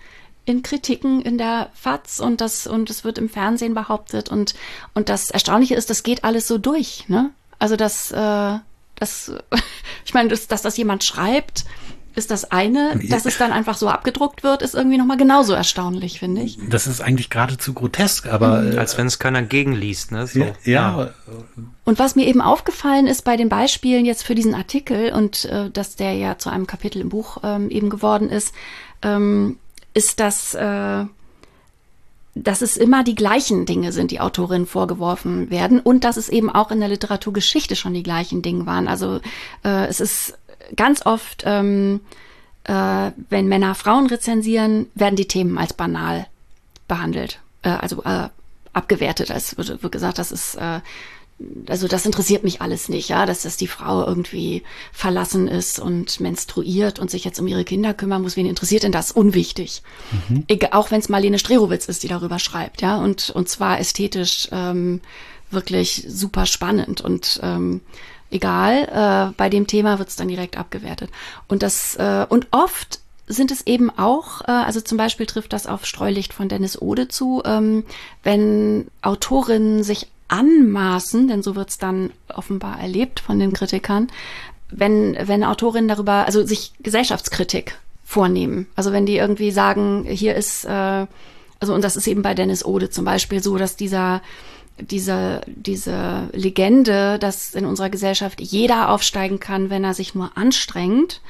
[0.45, 4.55] in Kritiken in der FAZ und das, und es wird im Fernsehen behauptet und,
[4.93, 7.31] und das Erstaunliche ist, das geht alles so durch, ne?
[7.59, 8.57] Also das, äh,
[8.95, 9.31] das,
[10.05, 11.65] ich meine, dass, dass das jemand schreibt,
[12.15, 16.19] ist das eine, dass es dann einfach so abgedruckt wird, ist irgendwie nochmal genauso erstaunlich,
[16.19, 16.58] finde ich.
[16.69, 20.28] Das ist eigentlich geradezu grotesk, aber äh, Als wenn es keiner gegenliest, ne?
[20.28, 20.39] So.
[20.39, 21.10] ja, ja,
[21.86, 25.69] Und was mir eben aufgefallen ist bei den Beispielen jetzt für diesen Artikel und äh,
[25.69, 28.54] dass der ja zu einem Kapitel im Buch ähm, eben geworden ist,
[29.02, 29.58] ähm,
[29.93, 31.06] ist, dass, äh,
[32.36, 36.50] dass es immer die gleichen Dinge sind, die Autorinnen vorgeworfen werden und dass es eben
[36.50, 38.88] auch in der Literaturgeschichte schon die gleichen Dinge waren.
[38.88, 39.19] Also
[39.63, 40.38] äh, es ist
[40.75, 42.01] ganz oft, ähm,
[42.63, 46.27] äh, wenn Männer Frauen rezensieren, werden die Themen als banal
[46.88, 48.29] behandelt, äh, also äh,
[48.73, 49.29] abgewertet.
[49.29, 50.79] Es wird, wird gesagt, das ist äh,
[51.67, 56.19] also das interessiert mich alles nicht, ja, dass das die Frau irgendwie verlassen ist und
[56.19, 58.36] menstruiert und sich jetzt um ihre Kinder kümmern muss.
[58.36, 59.12] Wen interessiert denn das?
[59.12, 59.81] Unwichtig.
[60.29, 60.43] Mhm.
[60.47, 64.49] Egal, auch wenn es Marlene Strerowitz ist, die darüber schreibt, ja, und und zwar ästhetisch
[64.51, 65.01] ähm,
[65.49, 67.81] wirklich super spannend und ähm,
[68.32, 71.10] egal, äh, bei dem Thema wird es dann direkt abgewertet.
[71.48, 75.67] Und das äh, und oft sind es eben auch, äh, also zum Beispiel trifft das
[75.67, 77.84] auf Streulicht von Dennis Ode zu, ähm,
[78.24, 84.08] wenn Autorinnen sich anmaßen, denn so wird es dann offenbar erlebt von den Kritikern,
[84.70, 88.67] wenn, wenn Autorinnen darüber, also sich Gesellschaftskritik vornehmen.
[88.76, 91.06] Also wenn die irgendwie sagen, hier ist, äh,
[91.60, 94.22] also und das ist eben bei Dennis Ode zum Beispiel so, dass dieser
[94.79, 101.21] diese, diese Legende, dass in unserer Gesellschaft jeder aufsteigen kann, wenn er sich nur anstrengt,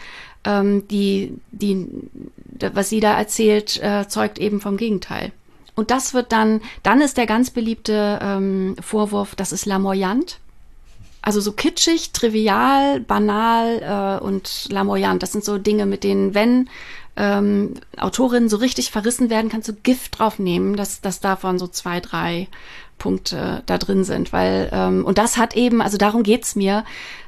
[0.43, 1.87] ähm, die, die,
[2.73, 5.31] was sie da erzählt, äh, zeugt eben vom Gegenteil.
[5.75, 10.39] Und das wird dann, dann ist der ganz beliebte ähm, Vorwurf, das ist lamoyant.
[11.21, 15.21] Also so kitschig, trivial, banal äh, und lamoyant.
[15.21, 16.67] Das sind so Dinge, mit denen, wenn
[17.15, 21.67] ähm, Autorinnen so richtig verrissen werden, kannst du Gift drauf nehmen, dass, dass davon so
[21.67, 22.47] zwei, drei
[23.01, 24.31] Punkte da drin sind.
[24.31, 26.85] Weil, ähm, und das hat eben, also darum geht's mir,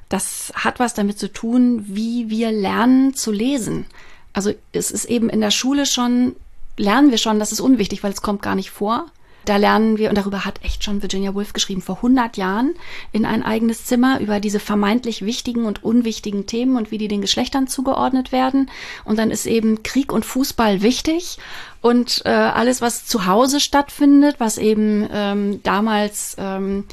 [0.10, 3.86] das hat was damit zu tun, wie wir lernen zu lesen.
[4.34, 6.36] Also es ist eben in der Schule schon
[6.78, 9.06] lernen wir schon, das ist unwichtig, weil es kommt gar nicht vor.
[9.46, 12.74] Da lernen wir, und darüber hat echt schon Virginia Woolf geschrieben, vor 100 Jahren
[13.12, 17.22] in ein eigenes Zimmer über diese vermeintlich wichtigen und unwichtigen Themen und wie die den
[17.22, 18.70] Geschlechtern zugeordnet werden.
[19.04, 21.38] Und dann ist eben Krieg und Fußball wichtig
[21.82, 26.86] und äh, alles, was zu Hause stattfindet, was eben ähm, damals ähm,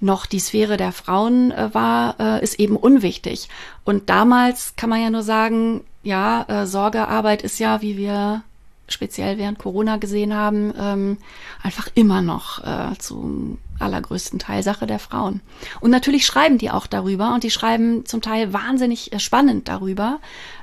[0.00, 3.48] noch die Sphäre der Frauen äh, war, äh, ist eben unwichtig.
[3.84, 8.42] Und damals kann man ja nur sagen, ja, äh, Sorgearbeit ist ja, wie wir
[8.88, 11.18] speziell während Corona gesehen haben, ähm,
[11.62, 15.40] einfach immer noch äh, zum allergrößten Teil Sache der Frauen.
[15.80, 20.20] Und natürlich schreiben die auch darüber und die schreiben zum Teil wahnsinnig äh, spannend darüber,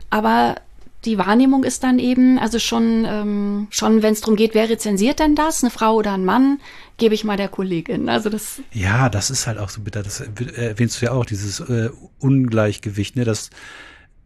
[0.09, 0.55] aber
[1.05, 5.19] die Wahrnehmung ist dann eben, also schon, ähm, schon wenn es darum geht, wer rezensiert
[5.19, 6.59] denn das, eine Frau oder ein Mann,
[6.97, 8.07] gebe ich mal der Kollegin.
[8.07, 8.61] Also das.
[8.71, 10.03] Ja, das ist halt auch so bitter.
[10.03, 13.49] Das erwähnst du ja auch, dieses äh, Ungleichgewicht, ne, dass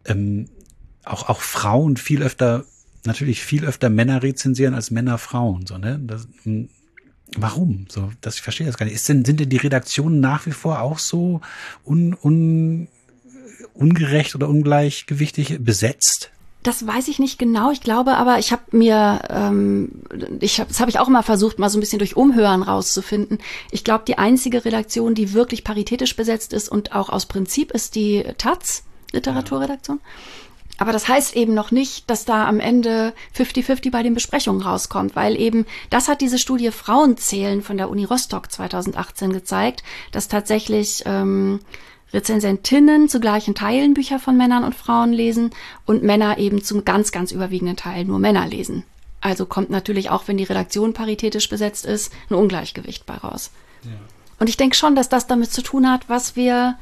[0.04, 0.50] ähm,
[1.04, 2.64] auch, auch Frauen viel öfter
[3.06, 6.00] natürlich viel öfter Männer rezensieren als Männer Frauen, so, ne?
[6.02, 6.68] Das, hm,
[7.36, 7.86] warum?
[7.88, 8.94] So, das, ich verstehe das gar nicht.
[8.94, 11.40] Ist denn, sind denn die Redaktionen nach wie vor auch so
[11.84, 12.88] un, un,
[13.74, 16.30] ungerecht oder ungleichgewichtig besetzt?
[16.62, 17.70] Das weiß ich nicht genau.
[17.70, 20.02] Ich glaube aber, ich habe mir, ähm,
[20.40, 23.38] ich hab, das habe ich auch mal versucht, mal so ein bisschen durch Umhören rauszufinden.
[23.70, 27.94] Ich glaube, die einzige Redaktion, die wirklich paritätisch besetzt ist und auch aus Prinzip ist
[27.94, 30.00] die Taz, Literaturredaktion.
[30.02, 30.10] Ja.
[30.78, 35.16] Aber das heißt eben noch nicht, dass da am Ende 50-50 bei den Besprechungen rauskommt,
[35.16, 41.02] weil eben das hat diese Studie Frauenzählen von der Uni Rostock 2018 gezeigt, dass tatsächlich
[41.06, 41.60] ähm,
[42.12, 45.50] Rezensentinnen zu gleichen Teilen Bücher von Männern und Frauen lesen
[45.86, 48.84] und Männer eben zum ganz, ganz überwiegenden Teil nur Männer lesen.
[49.20, 53.50] Also kommt natürlich auch, wenn die Redaktion paritätisch besetzt ist, ein Ungleichgewicht bei raus.
[53.82, 53.90] Ja.
[54.38, 56.76] Und ich denke schon, dass das damit zu tun hat, was wir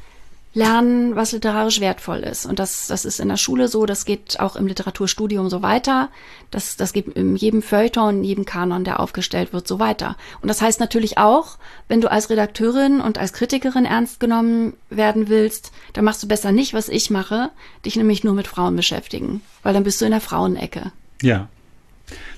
[0.55, 2.45] lernen, was literarisch wertvoll ist.
[2.45, 6.09] Und das, das ist in der Schule so, das geht auch im Literaturstudium so weiter.
[6.49, 10.15] Das, das geht in jedem Feuilleton, in jedem Kanon, der aufgestellt wird, so weiter.
[10.41, 15.27] Und das heißt natürlich auch, wenn du als Redakteurin und als Kritikerin ernst genommen werden
[15.27, 17.51] willst, dann machst du besser nicht, was ich mache,
[17.85, 19.41] dich nämlich nur mit Frauen beschäftigen.
[19.61, 20.91] Weil dann bist du in der Frauenecke.
[21.21, 21.49] Ja,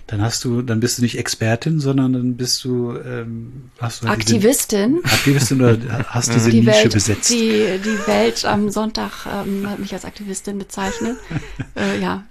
[0.07, 4.07] dann hast du, dann bist du nicht Expertin, sondern dann bist du ähm, hast du
[4.07, 5.01] Aktivistin.
[5.03, 7.29] Diese, Aktivistin oder hast diese die Nische Welt, besetzt?
[7.29, 11.17] Die, die Welt am Sonntag ähm, hat mich als Aktivistin bezeichnet.
[11.75, 12.23] äh, ja,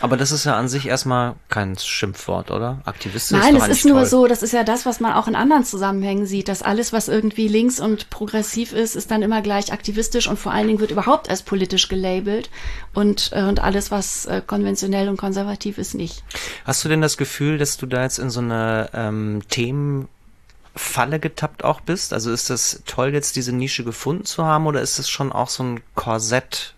[0.00, 2.80] aber das ist ja an sich erstmal kein Schimpfwort, oder?
[2.84, 5.34] Aktivist Nein, ist es ist nur so, das ist ja das, was man auch in
[5.34, 9.72] anderen Zusammenhängen sieht, dass alles, was irgendwie links und progressiv ist, ist dann immer gleich
[9.72, 12.50] aktivistisch und vor allen Dingen wird überhaupt als politisch gelabelt
[12.94, 16.22] und, äh, und alles, was äh, konventionell und konservativ ist, nicht.
[16.64, 20.08] Hast du denn das Gefühl, dass du da jetzt in so eine ähm, Themen
[20.76, 22.12] Falle getappt auch bist?
[22.12, 25.48] Also ist das toll, jetzt diese Nische gefunden zu haben oder ist es schon auch
[25.48, 26.74] so ein Korsett,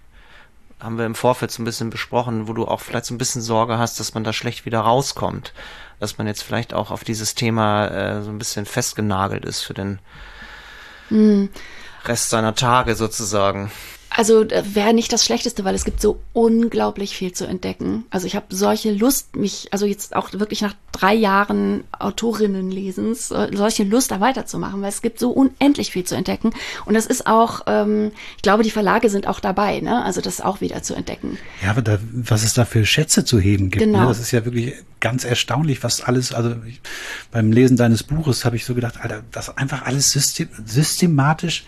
[0.81, 3.43] haben wir im Vorfeld so ein bisschen besprochen, wo du auch vielleicht so ein bisschen
[3.43, 5.53] Sorge hast, dass man da schlecht wieder rauskommt.
[5.99, 9.75] Dass man jetzt vielleicht auch auf dieses Thema äh, so ein bisschen festgenagelt ist für
[9.75, 9.99] den
[11.11, 11.47] mm.
[12.07, 13.71] Rest seiner Tage sozusagen.
[14.11, 18.05] Also wäre nicht das Schlechteste, weil es gibt so unglaublich viel zu entdecken.
[18.11, 23.85] Also ich habe solche Lust, mich, also jetzt auch wirklich nach drei Jahren Autorinnenlesens, solche
[23.85, 26.51] Lust da weiterzumachen, weil es gibt so unendlich viel zu entdecken.
[26.87, 30.05] Und das ist auch, ähm, ich glaube, die Verlage sind auch dabei, ne?
[30.05, 31.39] Also das auch wieder zu entdecken.
[31.63, 33.87] Ja, aber da, was es da für Schätze zu heben gibt.
[33.87, 33.93] Ne?
[33.93, 34.03] Genau.
[34.03, 34.09] Ne?
[34.09, 36.81] Das ist ja wirklich ganz erstaunlich, was alles, also ich,
[37.31, 41.65] beim Lesen deines Buches habe ich so gedacht, Alter, das einfach alles system, systematisch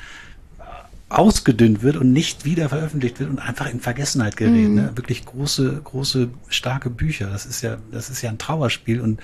[1.18, 4.68] ausgedünnt wird und nicht wieder veröffentlicht wird und einfach in Vergessenheit gerät.
[4.68, 4.74] Mhm.
[4.74, 4.92] Ne?
[4.94, 7.28] Wirklich große, große, starke Bücher.
[7.30, 9.20] Das ist ja, das ist ja ein Trauerspiel und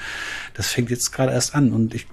[0.55, 1.73] das fängt jetzt gerade erst an.
[1.73, 2.07] Und ich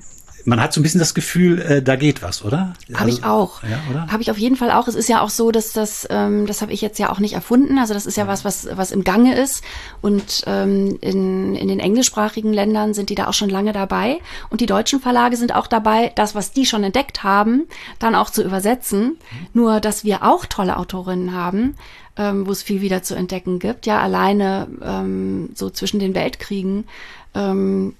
[0.45, 2.73] man hat so ein bisschen das Gefühl, äh, da geht was, oder?
[2.93, 3.63] Habe also, ich auch.
[3.63, 4.07] Ja, oder?
[4.11, 4.87] Habe ich auf jeden Fall auch.
[4.87, 7.33] Es ist ja auch so, dass das, ähm, das habe ich jetzt ja auch nicht
[7.33, 7.79] erfunden.
[7.79, 8.29] Also das ist ja, ja.
[8.29, 9.63] was, was, was im Gange ist.
[10.01, 14.19] Und ähm, in, in den englischsprachigen Ländern sind die da auch schon lange dabei.
[14.49, 17.63] Und die deutschen Verlage sind auch dabei, das, was die schon entdeckt haben,
[17.97, 19.03] dann auch zu übersetzen.
[19.03, 19.17] Mhm.
[19.53, 21.75] Nur, dass wir auch tolle Autorinnen haben,
[22.17, 23.87] ähm, wo es viel wieder zu entdecken gibt.
[23.87, 26.85] Ja, alleine ähm, so zwischen den Weltkriegen.
[27.33, 27.95] Ähm,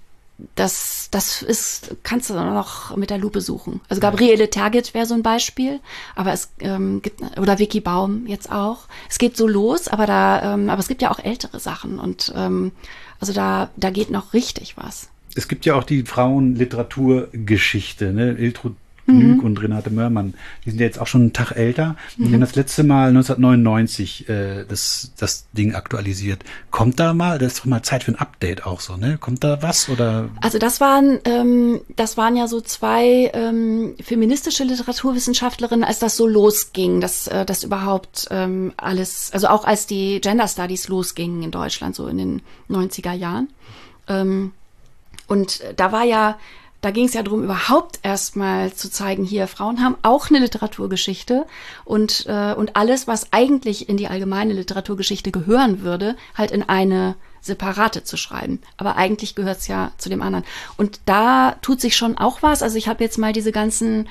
[0.56, 3.82] das, das ist, kannst du noch mit der Lupe suchen.
[3.88, 5.80] Also Gabriele Tergit wäre so ein Beispiel,
[6.16, 8.80] aber es ähm, gibt, oder Vicky Baum jetzt auch.
[9.10, 12.34] Es geht so los, aber da, ähm, aber es gibt ja auch ältere Sachen und
[12.36, 12.74] ähm,
[13.20, 15.10] also da, da geht noch richtig was.
[15.36, 18.32] Es gibt ja auch die Frauenliteraturgeschichte, ne?
[18.32, 19.44] Iltrud Gnüg mhm.
[19.44, 20.34] und Renate Mörmann,
[20.66, 21.96] die sind ja jetzt auch schon einen Tag älter.
[22.18, 22.28] Mhm.
[22.28, 26.44] Die haben das letzte Mal 1999 äh, das, das Ding aktualisiert.
[26.72, 29.18] Kommt da mal, das ist doch mal Zeit für ein Update auch so, ne?
[29.20, 30.30] Kommt da was oder?
[30.42, 36.28] Also das waren, ähm, das waren ja so zwei ähm, feministische Literaturwissenschaftlerinnen, als das so
[36.28, 41.52] losging, dass äh, das überhaupt ähm, alles, also auch als die Gender Studies losgingen in
[41.52, 43.50] Deutschland, so in den 90er Jahren.
[44.08, 44.52] Ähm,
[45.28, 46.38] und da war ja
[46.86, 51.48] da ging es ja darum, überhaupt erstmal zu zeigen, hier, Frauen haben auch eine Literaturgeschichte
[51.84, 57.16] und, äh, und alles, was eigentlich in die allgemeine Literaturgeschichte gehören würde, halt in eine
[57.42, 58.62] separate zu schreiben.
[58.78, 60.46] Aber eigentlich gehört es ja zu dem anderen.
[60.78, 62.62] Und da tut sich schon auch was.
[62.62, 64.08] Also ich habe jetzt mal diese ganzen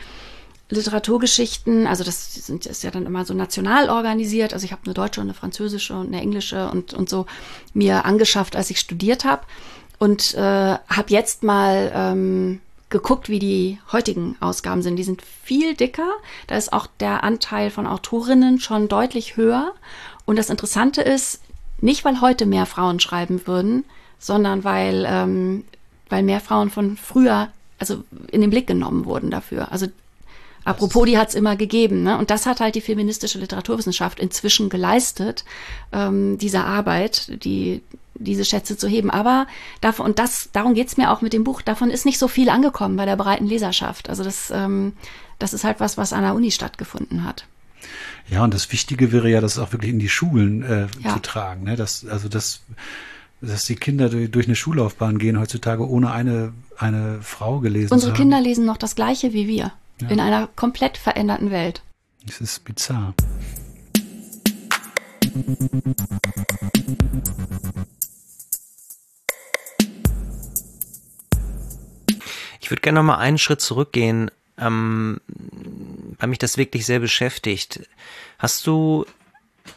[0.69, 4.53] Literaturgeschichten, also das sind ist ja dann immer so national organisiert.
[4.53, 7.27] Also ich habe eine deutsche und eine französische und eine englische und, und so
[7.73, 9.43] mir angeschafft, als ich studiert habe
[9.99, 14.97] und äh, habe jetzt mal ähm, geguckt, wie die heutigen Ausgaben sind.
[14.97, 16.11] Die sind viel dicker.
[16.47, 19.73] Da ist auch der Anteil von Autorinnen schon deutlich höher.
[20.25, 21.41] Und das Interessante ist,
[21.81, 23.85] nicht weil heute mehr Frauen schreiben würden,
[24.19, 25.65] sondern weil, ähm,
[26.09, 29.71] weil mehr Frauen von früher also in den Blick genommen wurden dafür.
[29.73, 29.87] Also
[30.65, 32.03] Apropos, die hat es immer gegeben.
[32.05, 32.17] Ne?
[32.17, 35.45] Und das hat halt die feministische Literaturwissenschaft inzwischen geleistet,
[35.93, 37.83] ähm, diese Arbeit, die
[38.15, 39.11] diese Schätze zu heben.
[39.11, 39.47] Aber
[39.81, 42.49] davon, und das, darum geht's mir auch mit dem Buch, davon ist nicht so viel
[42.49, 44.09] angekommen bei der breiten Leserschaft.
[44.09, 44.93] Also das, ähm,
[45.39, 47.47] das ist halt was, was an der Uni stattgefunden hat.
[48.29, 51.13] Ja, und das Wichtige wäre ja, das auch wirklich in die Schulen äh, ja.
[51.13, 51.65] zu tragen.
[51.65, 51.77] Ne?
[51.77, 52.61] Das, also das,
[53.41, 58.13] dass die Kinder durch, durch eine Schullaufbahn gehen heutzutage ohne eine, eine Frau gelesen Unsere
[58.13, 58.23] zu haben.
[58.23, 59.73] Kinder lesen noch das Gleiche wie wir.
[60.01, 60.09] Ja.
[60.09, 61.83] In einer komplett veränderten Welt.
[62.27, 63.15] Das ist bizarr.
[72.75, 75.21] Würde gerne noch mal einen Schritt zurückgehen, ähm,
[76.19, 77.89] weil mich das wirklich sehr beschäftigt.
[78.37, 79.07] Hast du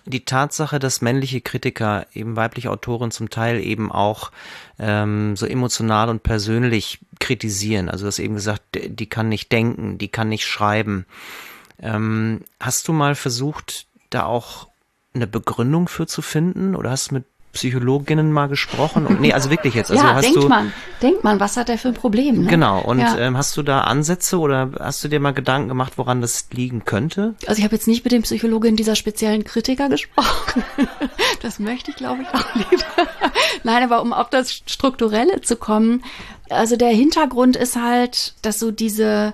[0.05, 4.31] die Tatsache, dass männliche Kritiker, eben weibliche Autoren zum Teil eben auch
[4.79, 10.07] ähm, so emotional und persönlich kritisieren, also das eben gesagt, die kann nicht denken, die
[10.07, 11.05] kann nicht schreiben.
[11.79, 14.69] Ähm, hast du mal versucht, da auch
[15.13, 17.25] eine Begründung für zu finden oder hast du mit
[17.57, 19.07] Psychologinnen mal gesprochen?
[19.07, 19.89] Und, nee, also wirklich jetzt.
[19.89, 22.43] Also ja, hast denkt du, man, denkt man, was hat er für ein Problem?
[22.43, 22.49] Ne?
[22.49, 22.81] Genau.
[22.81, 23.17] Und ja.
[23.17, 26.85] ähm, hast du da Ansätze oder hast du dir mal Gedanken gemacht, woran das liegen
[26.85, 27.33] könnte?
[27.47, 30.63] Also ich habe jetzt nicht mit dem Psychologen dieser speziellen Kritiker gesprochen.
[31.41, 32.85] das möchte ich, glaube ich, auch nicht.
[33.63, 36.03] Nein, aber um auf das Strukturelle zu kommen.
[36.49, 39.33] Also der Hintergrund ist halt, dass so diese,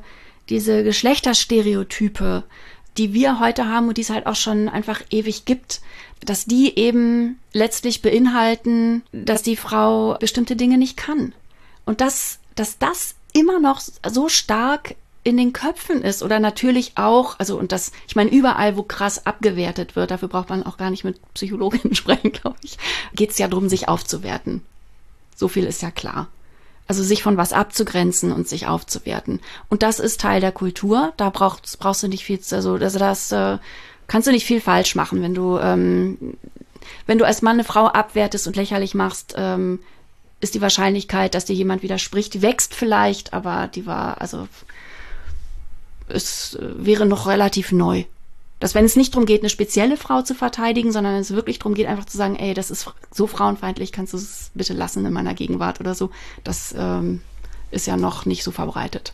[0.50, 2.44] diese Geschlechterstereotype,
[2.98, 5.82] die wir heute haben und die es halt auch schon einfach ewig gibt,
[6.26, 11.34] dass die eben letztlich beinhalten, dass die Frau bestimmte Dinge nicht kann.
[11.86, 17.40] Und dass, dass das immer noch so stark in den Köpfen ist oder natürlich auch,
[17.40, 20.90] also und das, ich meine, überall, wo krass abgewertet wird, dafür braucht man auch gar
[20.90, 22.78] nicht mit Psychologinnen sprechen, glaube ich,
[23.16, 24.62] geht es ja darum, sich aufzuwerten.
[25.36, 26.28] So viel ist ja klar.
[26.86, 29.40] Also sich von was abzugrenzen und sich aufzuwerten.
[29.70, 31.14] Und das ist Teil der Kultur.
[31.16, 33.58] Da brauchst, brauchst du nicht viel, also, also das äh,
[34.08, 36.38] kannst du nicht viel falsch machen, wenn du, ähm,
[37.06, 39.80] wenn du als Mann eine Frau abwertest und lächerlich machst, ähm,
[40.40, 44.48] ist die Wahrscheinlichkeit, dass dir jemand widerspricht, wächst vielleicht, aber die war, also
[46.10, 48.04] es wäre noch relativ neu,
[48.60, 51.74] dass wenn es nicht darum geht, eine spezielle Frau zu verteidigen, sondern es wirklich darum
[51.74, 55.14] geht, einfach zu sagen, ey, das ist so frauenfeindlich, kannst du es bitte lassen in
[55.14, 56.12] meiner Gegenwart oder so,
[56.44, 57.22] das ähm,
[57.72, 59.14] ist ja noch nicht so verbreitet.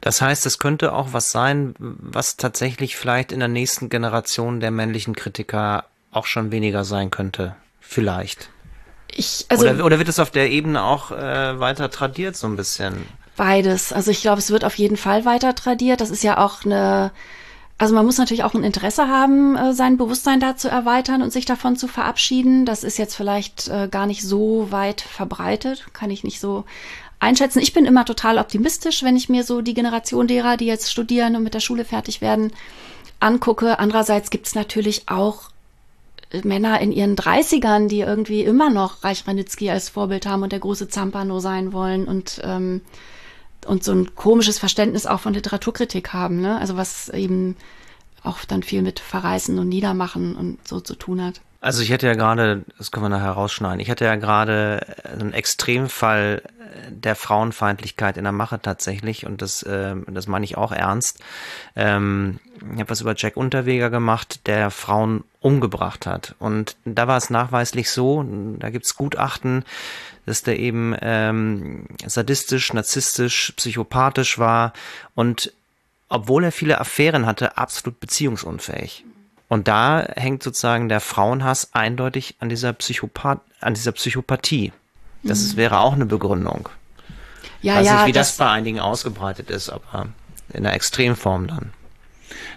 [0.00, 4.70] Das heißt, es könnte auch was sein, was tatsächlich vielleicht in der nächsten Generation der
[4.70, 7.56] männlichen Kritiker auch schon weniger sein könnte.
[7.80, 8.50] Vielleicht.
[9.14, 12.56] Ich, also, oder, oder wird es auf der Ebene auch äh, weiter tradiert, so ein
[12.56, 13.06] bisschen?
[13.36, 13.92] Beides.
[13.92, 16.00] Also ich glaube, es wird auf jeden Fall weiter tradiert.
[16.00, 17.12] Das ist ja auch eine,
[17.78, 21.32] also man muss natürlich auch ein Interesse haben, äh, sein Bewusstsein da zu erweitern und
[21.32, 22.64] sich davon zu verabschieden.
[22.64, 26.64] Das ist jetzt vielleicht äh, gar nicht so weit verbreitet, kann ich nicht so
[27.20, 27.60] einschätzen.
[27.60, 31.36] Ich bin immer total optimistisch, wenn ich mir so die Generation derer, die jetzt studieren
[31.36, 32.52] und mit der Schule fertig werden,
[33.20, 33.78] angucke.
[33.78, 35.50] Andererseits gibt es natürlich auch
[36.42, 40.58] Männer in ihren 30ern, die irgendwie immer noch Reich Ranitzky als Vorbild haben und der
[40.58, 42.82] große Zampano sein wollen und, ähm,
[43.66, 46.58] und so ein komisches Verständnis auch von Literaturkritik haben, ne?
[46.58, 47.56] Also was eben
[48.22, 51.40] auch dann viel mit Verreißen und Niedermachen und so zu tun hat.
[51.66, 55.32] Also ich hätte ja gerade, das können wir nachher rausschneiden, ich hätte ja gerade einen
[55.32, 56.40] Extremfall
[56.90, 61.18] der Frauenfeindlichkeit in der Mache tatsächlich und das, äh, das meine ich auch ernst.
[61.74, 62.38] Ähm,
[62.72, 67.30] ich habe was über Jack Unterweger gemacht, der Frauen umgebracht hat und da war es
[67.30, 68.24] nachweislich so,
[68.60, 69.64] da gibt's Gutachten,
[70.24, 74.72] dass der eben ähm, sadistisch, narzisstisch, psychopathisch war
[75.16, 75.52] und
[76.08, 79.04] obwohl er viele Affären hatte, absolut beziehungsunfähig.
[79.48, 84.72] Und da hängt sozusagen der Frauenhass eindeutig an dieser Psychopath an dieser Psychopathie.
[85.22, 86.68] Das ist, wäre auch eine Begründung.
[87.62, 90.08] Ja, ich weiß ja, nicht, wie das, das bei einigen ausgebreitet ist, aber
[90.52, 91.70] in der Extremform dann.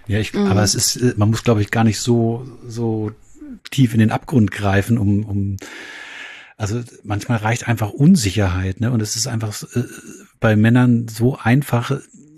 [0.08, 0.48] Ja, ich, mhm.
[0.48, 3.12] aber es ist, äh, man muss, glaube ich, gar nicht so, so
[3.72, 5.58] tief in den Abgrund greifen, um, um,
[6.58, 8.92] also manchmal reicht einfach Unsicherheit, ne?
[8.92, 9.84] Und es ist einfach äh,
[10.40, 11.92] bei Männern so einfach,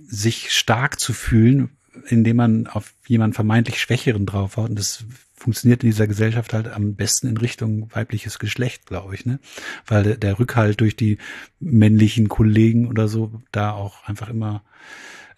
[0.08, 1.70] sich stark zu fühlen,
[2.08, 4.70] indem man auf jemanden vermeintlich Schwächeren draufhaut.
[4.70, 9.26] Und das funktioniert in dieser Gesellschaft halt am besten in Richtung weibliches Geschlecht, glaube ich,
[9.26, 9.40] ne?
[9.88, 11.18] Weil der, Rückhalt durch die
[11.60, 14.64] männlichen Kollegen oder so da auch einfach immer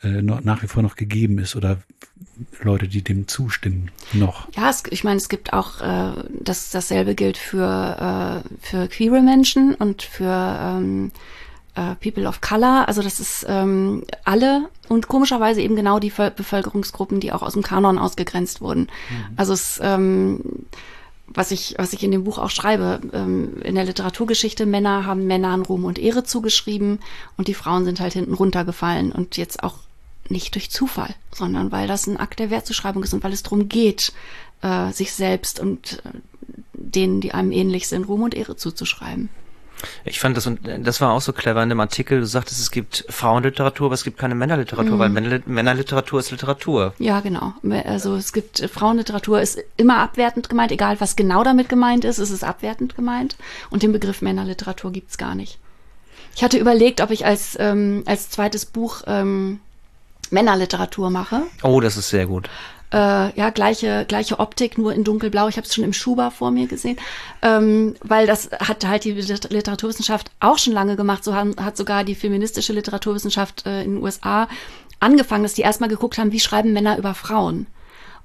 [0.03, 1.81] äh, noch, nach wie vor noch gegeben ist oder
[2.61, 4.47] Leute, die dem zustimmen, noch.
[4.55, 9.21] Ja, es, ich meine, es gibt auch, äh, das, dasselbe gilt für, äh, für queere
[9.21, 11.11] Menschen und für ähm,
[11.75, 12.87] äh, People of Color.
[12.87, 17.63] Also das ist ähm, alle und komischerweise eben genau die Bevölkerungsgruppen, die auch aus dem
[17.63, 18.81] Kanon ausgegrenzt wurden.
[18.81, 19.33] Mhm.
[19.35, 20.65] Also es ähm,
[21.27, 25.25] was ich, was ich in dem Buch auch schreibe, ähm, in der Literaturgeschichte, Männer haben
[25.25, 26.99] Männern Ruhm und Ehre zugeschrieben
[27.37, 29.75] und die Frauen sind halt hinten runtergefallen und jetzt auch
[30.29, 33.69] nicht durch Zufall, sondern weil das ein Akt der Wertzuschreibung ist und weil es darum
[33.69, 34.13] geht,
[34.61, 36.09] äh, sich selbst und äh,
[36.73, 39.29] denen, die einem ähnlich sind, Ruhm und Ehre zuzuschreiben.
[40.05, 42.71] Ich fand das, und das war auch so clever in dem Artikel, du sagtest, es
[42.71, 44.99] gibt Frauenliteratur, aber es gibt keine Männerliteratur, mhm.
[44.99, 46.93] weil Männerliteratur ist Literatur.
[46.99, 47.53] Ja, genau.
[47.85, 52.31] Also es gibt Frauenliteratur ist immer abwertend gemeint, egal was genau damit gemeint ist, ist
[52.31, 53.35] es abwertend gemeint.
[53.69, 55.59] Und den Begriff Männerliteratur gibt's gar nicht.
[56.35, 59.59] Ich hatte überlegt, ob ich als, ähm, als zweites Buch ähm,
[60.31, 61.43] Männerliteratur mache.
[61.61, 62.49] Oh, das ist sehr gut
[62.93, 65.47] äh, ja, gleiche, gleiche Optik, nur in dunkelblau.
[65.47, 66.97] Ich habe es schon im Schuber vor mir gesehen,
[67.41, 71.23] ähm, weil das hat halt die Literaturwissenschaft auch schon lange gemacht.
[71.23, 74.47] So haben, hat sogar die feministische Literaturwissenschaft äh, in den USA
[74.99, 77.65] angefangen, dass die erstmal geguckt haben, wie schreiben Männer über Frauen.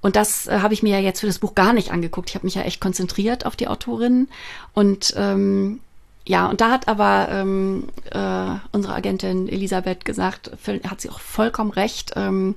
[0.01, 2.29] Und das äh, habe ich mir ja jetzt für das Buch gar nicht angeguckt.
[2.29, 4.29] Ich habe mich ja echt konzentriert auf die Autorinnen.
[4.75, 5.81] Und ähm,
[6.27, 10.51] ja, und da hat aber ähm, äh, unsere Agentin Elisabeth gesagt,
[10.87, 12.13] hat sie auch vollkommen recht.
[12.17, 12.55] Ähm,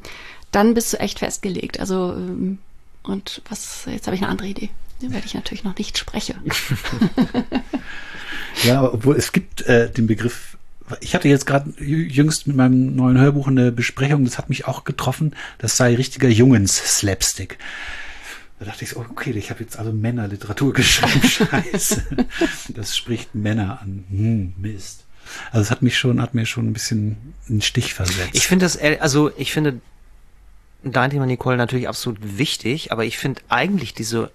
[0.52, 1.80] dann bist du echt festgelegt.
[1.80, 2.60] Also, ähm,
[3.04, 4.70] und was, jetzt habe ich eine andere Idee.
[5.02, 6.36] Die werde ich natürlich noch nicht sprechen.
[8.64, 10.58] ja, aber obwohl es gibt äh, den Begriff,
[11.00, 14.84] ich hatte jetzt gerade jüngst mit meinem neuen Hörbuch eine Besprechung, das hat mich auch
[14.84, 17.58] getroffen, das sei richtiger Jungens-Slapstick.
[18.60, 22.04] Da dachte ich so, okay, ich habe jetzt also Männerliteratur geschrieben, scheiße.
[22.70, 24.04] Das spricht Männer an.
[24.10, 25.06] Hm, Mist.
[25.52, 28.32] Also es hat mich schon, hat mir schon ein bisschen einen Stich versetzt.
[28.34, 29.82] Ich finde das, also ich finde
[30.84, 34.32] dein Thema, Nicole, natürlich absolut wichtig, aber ich finde eigentlich diese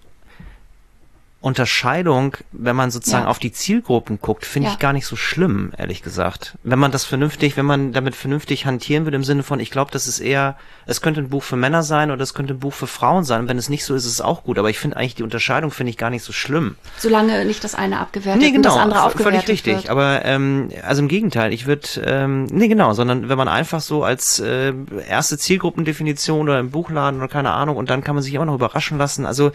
[1.46, 3.30] Unterscheidung, wenn man sozusagen ja.
[3.30, 4.72] auf die Zielgruppen guckt, finde ja.
[4.72, 6.58] ich gar nicht so schlimm, ehrlich gesagt.
[6.64, 9.92] Wenn man das vernünftig, wenn man damit vernünftig hantieren würde, im Sinne von, ich glaube,
[9.92, 10.56] das ist eher,
[10.86, 13.42] es könnte ein Buch für Männer sein oder es könnte ein Buch für Frauen sein.
[13.42, 14.58] Und wenn es nicht so ist, ist es auch gut.
[14.58, 16.74] Aber ich finde eigentlich die Unterscheidung finde ich gar nicht so schlimm.
[16.98, 19.76] Solange nicht das eine abgewertet nee, genau, und das andere aufgewertet völlig richtig.
[19.76, 19.90] Wird.
[19.90, 24.02] Aber ähm, also im Gegenteil, ich würde, ähm, nee genau, sondern wenn man einfach so
[24.02, 24.72] als äh,
[25.08, 28.54] erste Zielgruppendefinition oder im Buchladen oder keine Ahnung und dann kann man sich auch noch
[28.54, 29.26] überraschen lassen.
[29.26, 29.52] Also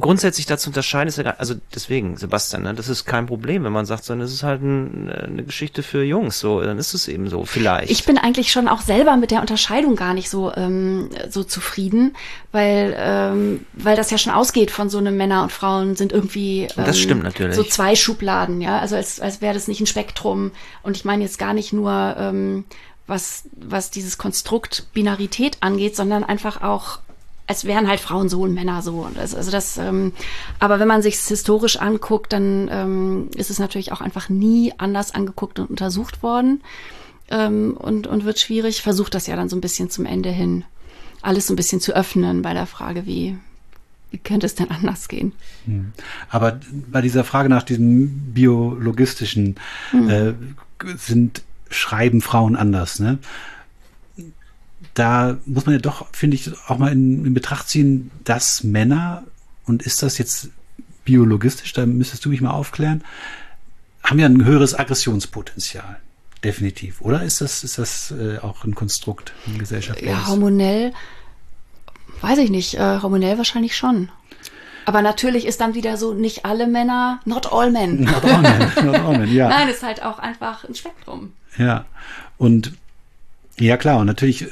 [0.00, 3.86] grundsätzlich dazu unterscheiden ist ja, also deswegen, Sebastian, ne, das ist kein Problem, wenn man
[3.86, 7.28] sagt, so, das ist halt ein, eine Geschichte für Jungs, so, dann ist es eben
[7.28, 7.92] so, vielleicht.
[7.92, 12.16] Ich bin eigentlich schon auch selber mit der Unterscheidung gar nicht so, ähm, so zufrieden,
[12.50, 16.62] weil, ähm, weil das ja schon ausgeht von so einem Männer und Frauen sind irgendwie
[16.76, 17.54] ähm, das stimmt natürlich.
[17.54, 20.50] so zwei Schubladen, ja, also als, als wäre das nicht ein Spektrum
[20.82, 22.64] und ich meine jetzt gar nicht nur, ähm,
[23.06, 27.00] was, was dieses Konstrukt Binarität angeht, sondern einfach auch
[27.46, 29.06] es wären halt Frauen so und Männer so.
[29.18, 30.12] Also, also das, ähm,
[30.58, 35.14] aber wenn man sich historisch anguckt, dann ähm, ist es natürlich auch einfach nie anders
[35.14, 36.62] angeguckt und untersucht worden
[37.28, 38.82] ähm, und, und wird schwierig.
[38.82, 40.64] Versucht das ja dann so ein bisschen zum Ende hin,
[41.20, 43.36] alles so ein bisschen zu öffnen bei der Frage, wie,
[44.10, 45.32] wie könnte es denn anders gehen?
[45.66, 45.92] Hm.
[46.30, 49.56] Aber bei dieser Frage nach diesem biologistischen
[49.90, 50.08] hm.
[50.08, 50.34] äh,
[50.96, 53.18] sind schreiben Frauen anders, ne?
[54.94, 59.24] Da muss man ja doch, finde ich, auch mal in, in Betracht ziehen, dass Männer,
[59.66, 60.50] und ist das jetzt
[61.04, 63.02] biologistisch, da müsstest du mich mal aufklären,
[64.02, 65.98] haben ja ein höheres Aggressionspotenzial.
[66.44, 67.00] Definitiv.
[67.00, 70.14] Oder ist das, ist das äh, auch ein Konstrukt, ein gesellschaftliches?
[70.14, 70.92] Ja, hormonell,
[72.20, 74.10] weiß ich nicht, äh, hormonell wahrscheinlich schon.
[74.84, 78.00] Aber natürlich ist dann wieder so, nicht alle Männer, not all men.
[78.04, 79.48] Not all men, not all men, ja.
[79.50, 81.32] Nein, ist halt auch einfach ein Spektrum.
[81.56, 81.86] Ja,
[82.36, 82.72] und
[83.58, 84.46] ja klar, und natürlich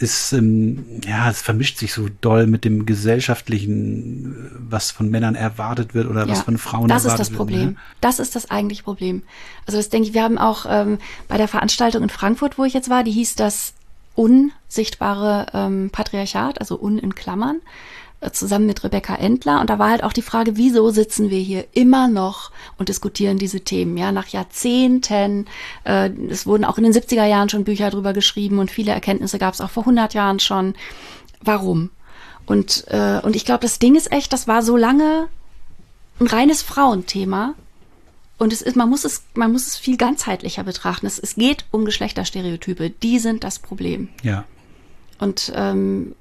[0.00, 5.94] ist, ähm, ja, es vermischt sich so doll mit dem gesellschaftlichen, was von Männern erwartet
[5.94, 7.12] wird oder ja, was von Frauen erwartet wird.
[7.12, 7.68] Das ist das Problem.
[7.70, 7.76] Ne?
[8.00, 9.22] Das ist das eigentliche Problem.
[9.66, 10.98] Also das denke ich, wir haben auch ähm,
[11.28, 13.74] bei der Veranstaltung in Frankfurt, wo ich jetzt war, die hieß das
[14.14, 17.60] unsichtbare ähm, Patriarchat, also un in Klammern
[18.32, 19.60] zusammen mit Rebecca Endler.
[19.60, 23.38] Und da war halt auch die Frage, wieso sitzen wir hier immer noch und diskutieren
[23.38, 23.96] diese Themen?
[23.96, 25.46] Ja, nach Jahrzehnten.
[25.84, 29.38] Äh, es wurden auch in den 70er Jahren schon Bücher drüber geschrieben und viele Erkenntnisse
[29.38, 30.74] gab es auch vor 100 Jahren schon.
[31.40, 31.90] Warum?
[32.46, 35.28] Und, äh, und ich glaube, das Ding ist echt, das war so lange
[36.20, 37.54] ein reines Frauenthema.
[38.38, 41.06] Und es ist, man muss es, man muss es viel ganzheitlicher betrachten.
[41.06, 42.90] Es, es geht um Geschlechterstereotype.
[42.90, 44.08] Die sind das Problem.
[44.22, 44.44] Ja.
[45.18, 46.14] Und ähm,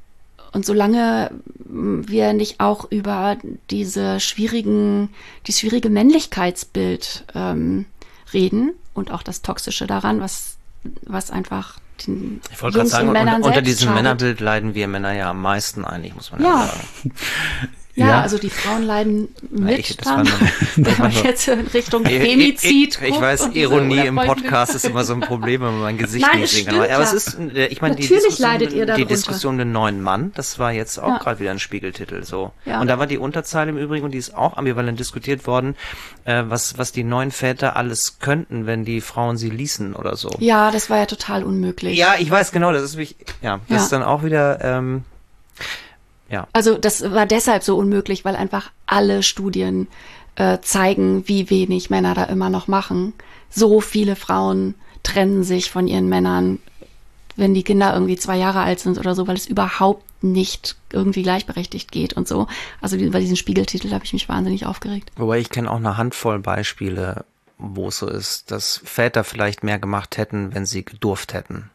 [0.51, 1.31] und solange
[1.65, 3.37] wir nicht auch über
[3.69, 5.09] diese schwierigen,
[5.47, 7.85] die schwierige Männlichkeitsbild ähm,
[8.33, 10.57] reden und auch das Toxische daran, was,
[11.03, 15.29] was einfach den ich wollte gerade sagen, unter, unter diesem Männerbild leiden wir Männer ja
[15.29, 17.13] am meisten eigentlich, muss man ja, ja sagen.
[17.99, 20.27] Ja, ja, also die Frauen leiden mit ich, dran.
[20.75, 25.03] Wenn man jetzt in Richtung Femizid Ich, ich, ich weiß, Ironie im Podcast ist immer
[25.03, 26.75] so ein Problem, wenn man mein Gesicht Nein, nicht sehen kann.
[26.75, 27.01] Aber ja.
[27.01, 28.59] es ist, äh, ich meine, die Diskussion,
[28.97, 31.17] die Diskussion den neuen Mann, das war jetzt auch ja.
[31.17, 32.51] gerade wieder ein Spiegeltitel so.
[32.65, 32.79] Ja.
[32.81, 35.75] Und da war die Unterzeile im Übrigen, und die ist auch ambivalent diskutiert worden,
[36.25, 40.29] äh, was, was die neuen Väter alles könnten, wenn die Frauen sie ließen oder so.
[40.39, 41.97] Ja, das war ja total unmöglich.
[41.97, 45.03] Ja, ich weiß genau, das ist mich, ja, das ist dann auch wieder, ähm,
[46.29, 46.47] ja.
[46.53, 49.87] Also das war deshalb so unmöglich, weil einfach alle Studien
[50.35, 53.13] äh, zeigen, wie wenig Männer da immer noch machen.
[53.49, 56.59] So viele Frauen trennen sich von ihren Männern,
[57.35, 61.23] wenn die Kinder irgendwie zwei Jahre alt sind oder so, weil es überhaupt nicht irgendwie
[61.23, 62.47] gleichberechtigt geht und so.
[62.81, 65.11] Also bei diesen Spiegeltitel habe ich mich wahnsinnig aufgeregt.
[65.15, 67.25] Wobei ich kenne auch eine Handvoll Beispiele,
[67.57, 71.69] wo es so ist, dass Väter vielleicht mehr gemacht hätten, wenn sie gedurft hätten.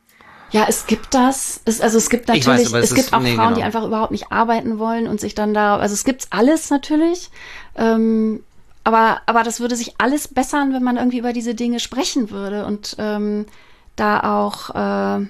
[0.55, 1.61] Ja, es gibt das.
[1.65, 3.57] Es, also es gibt natürlich, weiß, es, es gibt auch nee, Frauen, genau.
[3.57, 7.31] die einfach überhaupt nicht arbeiten wollen und sich dann da, also es gibt's alles natürlich.
[7.75, 8.39] Ähm,
[8.85, 12.67] aber, aber das würde sich alles bessern, wenn man irgendwie über diese Dinge sprechen würde
[12.67, 13.47] und ähm,
[13.97, 15.27] da auch äh,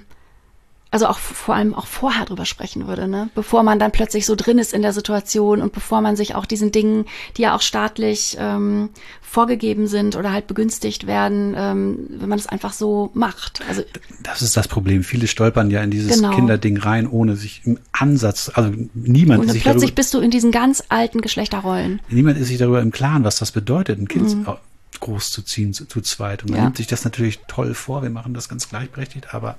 [0.95, 3.29] also auch vor allem auch vorher drüber sprechen würde, ne?
[3.35, 6.45] Bevor man dann plötzlich so drin ist in der Situation und bevor man sich auch
[6.45, 7.03] diesen Dingen,
[7.35, 8.91] die ja auch staatlich ähm,
[9.21, 13.59] vorgegeben sind oder halt begünstigt werden, ähm, wenn man es einfach so macht.
[13.67, 13.81] Also
[14.23, 15.03] das ist das Problem.
[15.03, 16.33] Viele stolpern ja in dieses genau.
[16.33, 20.19] Kinderding rein, ohne sich im Ansatz, also niemand und ist sich plötzlich darüber, bist du
[20.19, 21.99] in diesen ganz alten Geschlechterrollen.
[22.07, 24.47] Niemand ist sich darüber im Klaren, was das bedeutet, ein Kind mhm.
[25.01, 26.43] groß zu ziehen zu, zu zweit.
[26.43, 26.63] Und man ja.
[26.63, 28.01] nimmt sich das natürlich toll vor.
[28.01, 29.57] Wir machen das ganz gleichberechtigt, aber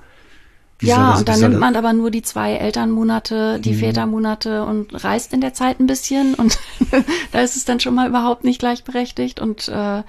[0.79, 3.79] wie ja, das, und dann nimmt man aber nur die zwei Elternmonate, die mhm.
[3.79, 6.59] Vätermonate und reist in der Zeit ein bisschen und
[7.33, 10.03] da ist es dann schon mal überhaupt nicht gleichberechtigt und äh,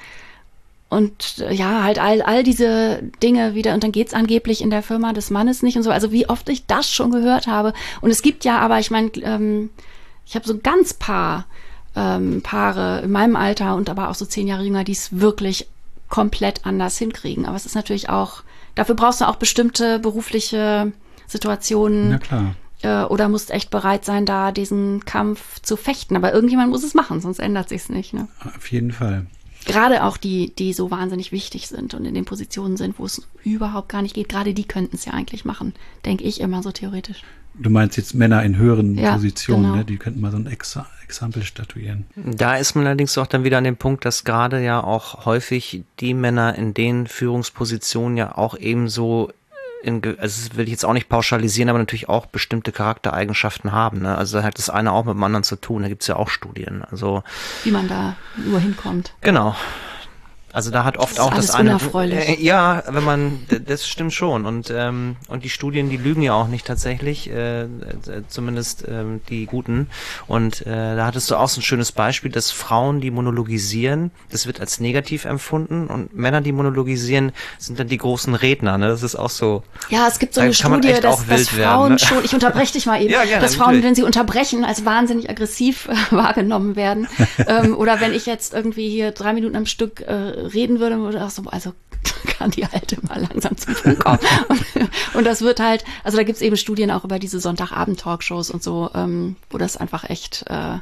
[0.89, 4.83] und äh, ja, halt all, all diese Dinge wieder, und dann geht's angeblich in der
[4.83, 5.91] Firma des Mannes nicht und so.
[5.91, 7.73] Also wie oft ich das schon gehört habe.
[7.99, 9.69] Und es gibt ja, aber ich meine, ähm,
[10.25, 11.45] ich habe so ganz paar
[11.95, 15.67] ähm, Paare in meinem Alter und aber auch so zehn Jahre jünger, die es wirklich
[16.09, 17.45] komplett anders hinkriegen.
[17.45, 18.43] Aber es ist natürlich auch
[18.77, 20.93] Dafür brauchst du auch bestimmte berufliche
[21.25, 22.09] Situationen.
[22.11, 22.55] Na klar.
[22.83, 26.15] Äh, oder musst echt bereit sein, da diesen Kampf zu fechten.
[26.15, 28.13] Aber irgendjemand muss es machen, sonst ändert sich's nicht.
[28.13, 28.27] Ne?
[28.55, 29.25] Auf jeden Fall.
[29.65, 33.27] Gerade auch die, die so wahnsinnig wichtig sind und in den Positionen sind, wo es
[33.43, 34.29] überhaupt gar nicht geht.
[34.29, 35.73] Gerade die könnten es ja eigentlich machen,
[36.05, 37.23] denke ich immer so theoretisch.
[37.59, 39.75] Du meinst jetzt Männer in höheren Ja, Positionen, genau.
[39.77, 39.85] ne?
[39.85, 42.05] die könnten mal so ein Exa Exempel statuieren.
[42.15, 45.83] Da ist man allerdings auch dann wieder an dem Punkt, dass gerade ja auch häufig
[46.01, 49.31] die Männer in den Führungspositionen ja auch ebenso
[49.83, 53.71] in, ge- also das will ich jetzt auch nicht pauschalisieren, aber natürlich auch bestimmte Charaktereigenschaften
[53.71, 54.01] haben.
[54.01, 54.17] Ne?
[54.17, 55.83] Also da hat das eine auch mit dem anderen zu tun.
[55.83, 56.83] Da gibt's ja auch Studien.
[56.91, 57.23] Also
[57.63, 59.13] wie man da nur hinkommt.
[59.21, 59.55] genau.
[60.57, 61.69] Also da hat oft ist auch das eine.
[61.69, 62.29] unerfreulich.
[62.29, 64.47] Äh, ja, wenn man, das stimmt schon.
[64.47, 67.67] Und ähm, und die Studien, die lügen ja auch nicht tatsächlich, äh, äh,
[68.27, 69.87] zumindest ähm, die guten.
[70.25, 74.47] Und äh, da hattest du auch so ein schönes Beispiel, dass Frauen, die monologisieren, das
[74.47, 78.79] wird als negativ empfunden und Männer, die monologisieren, sind dann die großen Redner.
[78.79, 78.87] Ne?
[78.87, 79.61] Das ist auch so.
[79.89, 81.99] Ja, es gibt so eine Studie, dass, dass Frauen werden, ne?
[81.99, 83.85] schon, ich unterbreche dich mal eben, Ja, gerne, dass Frauen, natürlich.
[83.85, 87.07] wenn sie unterbrechen, als wahnsinnig aggressiv äh, wahrgenommen werden.
[87.47, 91.23] ähm, oder wenn ich jetzt irgendwie hier drei Minuten am Stück äh, reden würde, würde
[91.23, 91.73] auch so, also
[92.27, 94.19] kann die Alte mal langsam zum Punkt kommen.
[94.49, 98.63] und, und das wird halt, also da gibt's eben Studien auch über diese Sonntagabend-Talkshows und
[98.63, 100.77] so, ähm, wo das einfach echt, äh,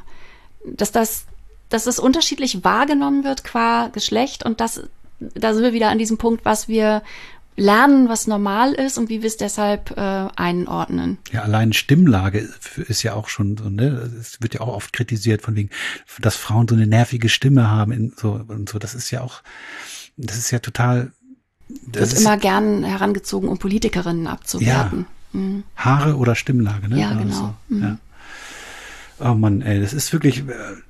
[0.64, 1.26] dass das,
[1.68, 4.82] dass das unterschiedlich wahrgenommen wird qua Geschlecht und das,
[5.18, 7.02] da sind wir wieder an diesem Punkt, was wir
[7.56, 11.18] lernen, was normal ist und wie wir es deshalb äh, einordnen.
[11.32, 14.10] Ja, allein Stimmlage ist ja auch schon so, ne?
[14.20, 15.70] Es wird ja auch oft kritisiert von wegen,
[16.20, 18.78] dass Frauen so eine nervige Stimme haben in, so, und so.
[18.78, 19.42] Das ist ja auch,
[20.16, 21.12] das ist ja total,
[21.68, 25.06] das Wird ist immer gern herangezogen, um Politikerinnen abzuwerten.
[25.32, 25.64] Mhm.
[25.76, 27.00] Haare oder Stimmlage, ne?
[27.00, 27.54] Ja, Also, genau.
[27.68, 27.82] Mhm.
[27.82, 27.98] ja.
[29.18, 30.44] Oh Mann, ey, das ist wirklich,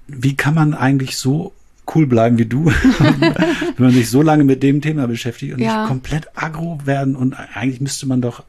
[0.09, 1.53] wie kann man eigentlich so
[1.95, 2.67] cool bleiben wie du,
[2.99, 3.35] wenn
[3.79, 5.81] man sich so lange mit dem Thema beschäftigt und Ja.
[5.81, 8.43] nicht komplett aggro werden und eigentlich müsste man doch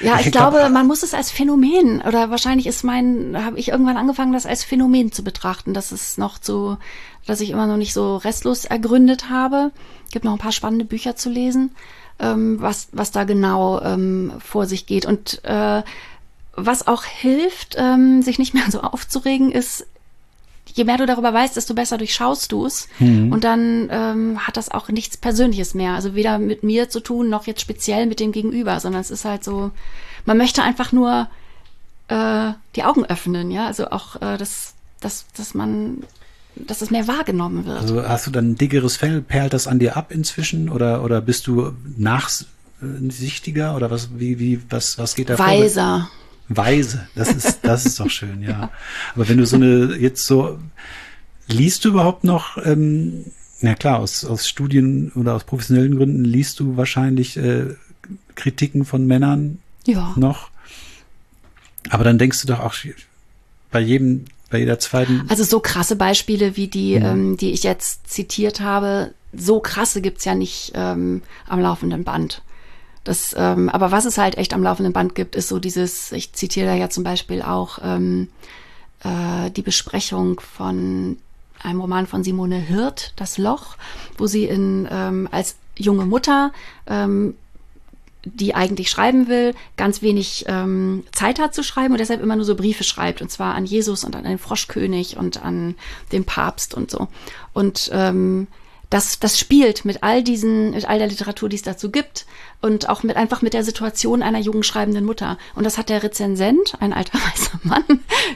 [0.00, 3.36] Ja, ich, Ich glaub, glaube, äh, man muss es als Phänomen oder wahrscheinlich ist mein,
[3.44, 5.74] habe ich irgendwann angefangen, das als Phänomen zu betrachten.
[5.74, 6.76] Das ist noch so,
[7.26, 9.70] dass ich immer noch nicht so restlos ergründet habe.
[10.10, 11.72] Gibt noch ein paar spannende Bücher zu lesen,
[12.18, 15.82] ähm, was was da genau ähm, vor sich geht und äh,
[16.54, 19.86] was auch hilft, ähm, sich nicht mehr so aufzuregen, ist
[20.78, 22.88] je mehr du darüber weißt, desto besser durchschaust du es.
[23.30, 25.92] Und dann ähm, hat das auch nichts Persönliches mehr.
[25.92, 29.24] Also weder mit mir zu tun, noch jetzt speziell mit dem Gegenüber, sondern es ist
[29.24, 29.72] halt so,
[30.24, 31.28] man möchte einfach nur
[32.08, 33.66] äh, die Augen öffnen, ja.
[33.66, 36.04] Also auch, äh, dass, dass, dass man,
[36.54, 37.78] dass es mehr wahrgenommen wird.
[37.78, 41.20] Also hast du dann ein dickeres Fell, perlt das an dir ab inzwischen oder oder
[41.20, 45.46] bist du nachsichtiger oder was wie wie was was geht da vor?
[46.48, 48.70] Weise, das ist das ist doch schön, ja.
[49.14, 50.58] Aber wenn du so eine jetzt so
[51.46, 53.24] liest du überhaupt noch ähm,
[53.60, 57.74] na klar, aus aus Studien oder aus professionellen Gründen liest du wahrscheinlich äh,
[58.34, 60.14] Kritiken von Männern Ja.
[60.16, 60.50] noch.
[61.90, 62.74] Aber dann denkst du doch auch
[63.70, 68.08] bei jedem bei jeder zweiten Also so krasse Beispiele wie die, ähm, die ich jetzt
[68.10, 72.42] zitiert habe, so krasse gibt's ja nicht ähm, am laufenden Band.
[73.04, 76.32] Das, ähm, aber was es halt echt am laufenden Band gibt, ist so dieses, ich
[76.32, 78.28] zitiere da ja zum Beispiel auch ähm,
[79.02, 81.18] äh, die Besprechung von
[81.62, 83.76] einem Roman von Simone Hirt, Das Loch,
[84.16, 86.52] wo sie in ähm, als junge Mutter
[86.86, 87.34] ähm,
[88.24, 92.44] die eigentlich schreiben will, ganz wenig ähm, Zeit hat zu schreiben und deshalb immer nur
[92.44, 93.22] so Briefe schreibt.
[93.22, 95.76] Und zwar an Jesus und an den Froschkönig und an
[96.12, 97.08] den Papst und so.
[97.52, 98.48] Und ähm,
[98.90, 102.24] das, das spielt mit all diesen, mit all der Literatur, die es dazu gibt
[102.62, 105.36] und auch mit einfach mit der Situation einer jungen schreibenden Mutter.
[105.54, 107.84] Und das hat der Rezensent, ein alter weißer Mann,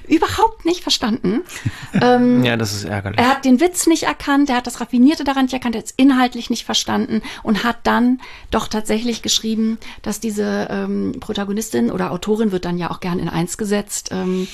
[0.06, 1.40] überhaupt nicht verstanden.
[1.94, 3.18] ähm, Ja, das ist ärgerlich.
[3.18, 5.86] er hat den Witz nicht erkannt, er hat das Raffinierte daran nicht erkannt, er hat
[5.86, 12.12] es inhaltlich nicht verstanden und hat dann doch tatsächlich geschrieben, dass diese ähm, Protagonistin oder
[12.12, 14.48] Autorin wird dann ja auch gern in eins gesetzt, ähm,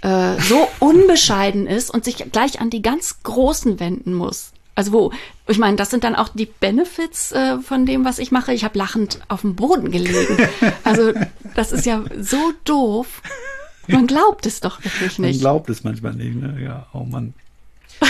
[0.00, 4.53] äh, so unbescheiden ist und sich gleich an die ganz Großen wenden muss.
[4.76, 5.12] Also wo,
[5.46, 8.52] ich meine, das sind dann auch die Benefits äh, von dem, was ich mache.
[8.52, 10.36] Ich habe lachend auf dem Boden gelegen.
[10.84, 11.12] Also
[11.54, 13.22] das ist ja so doof.
[13.86, 15.40] Man glaubt es doch wirklich Man nicht.
[15.40, 16.58] glaubt es manchmal nicht, ne?
[16.62, 17.34] Ja, oh Mann.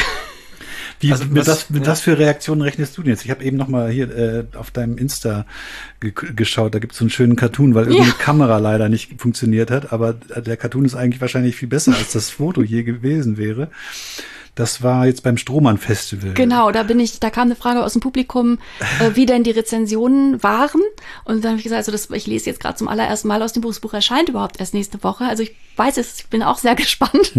[1.01, 1.93] Wie, Also mit, was- was, mit ja.
[1.93, 3.25] was für Reaktionen rechnest du denn jetzt?
[3.25, 5.45] Ich habe eben noch mal hier äh, auf deinem Insta
[6.01, 8.17] ge geschaut, da gibt es so einen schönen Cartoon, weil irgendeine Ja.
[8.19, 12.31] Kamera leider nicht funktioniert hat, aber der Cartoon ist eigentlich wahrscheinlich viel besser, als das
[12.31, 13.69] Foto je gewesen wäre.
[14.55, 16.33] Das war jetzt beim Strohmann Festival.
[16.35, 18.59] Genau, da bin ich, da kam eine Frage aus dem Publikum,
[19.01, 20.81] äh, wie denn die Rezensionen waren.
[21.25, 23.53] Und dann habe ich gesagt, also das, ich lese jetzt gerade zum allerersten Mal aus
[23.53, 23.71] dem Buch.
[23.71, 25.25] Das Buch erscheint überhaupt erst nächste Woche.
[25.25, 27.33] Also ich weiß es, ich bin auch sehr gespannt.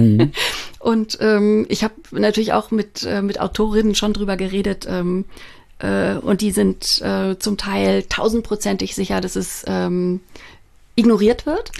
[0.79, 4.85] Und ähm, ich habe natürlich auch mit, äh, mit Autorinnen schon drüber geredet.
[4.89, 5.23] Ähm,
[5.79, 10.19] äh, und die sind äh, zum Teil tausendprozentig sicher, dass es ähm,
[10.95, 11.71] ignoriert wird.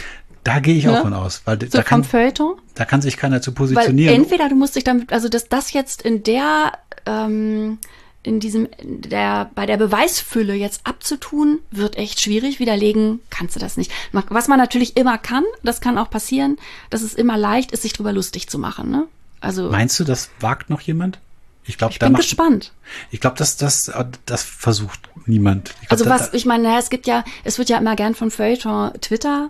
[0.46, 1.00] Da gehe ich Ja.
[1.00, 2.56] auch von aus, weil So da, kann, Feuilleton.
[2.76, 4.16] da kann sich keiner zu Weil positionieren.
[4.16, 6.72] entweder du musst dich damit, also dass das jetzt in der,
[7.08, 7.80] ähm,
[8.22, 12.60] in diesem, der, bei der Beweisfülle jetzt abzutun, wird echt schwierig.
[12.60, 13.92] Widerlegen kannst du das nicht.
[14.12, 16.58] Was man natürlich immer kann, das kann auch passieren,
[16.92, 18.92] dass es immer leicht ist, sich drüber lustig zu machen.
[18.92, 19.08] Ne?
[19.42, 21.20] Also Meinst du, das wagt noch jemand?
[21.68, 22.72] Ich, glaub, ich bin macht, gespannt.
[23.10, 23.92] Ich glaube, das, das,
[24.28, 25.74] das versucht niemand.
[25.80, 28.92] Glaub, also was, ich meine, es gibt ja, es wird ja immer gern von Feuilleton
[29.02, 29.50] Twitter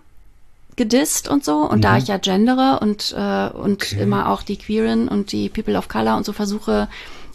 [0.76, 1.58] gedisst und so.
[1.58, 1.82] Und mhm.
[1.82, 4.02] da ich ja gendere und, äh, und okay.
[4.02, 6.88] immer auch die Queeren und die People of Color und so versuche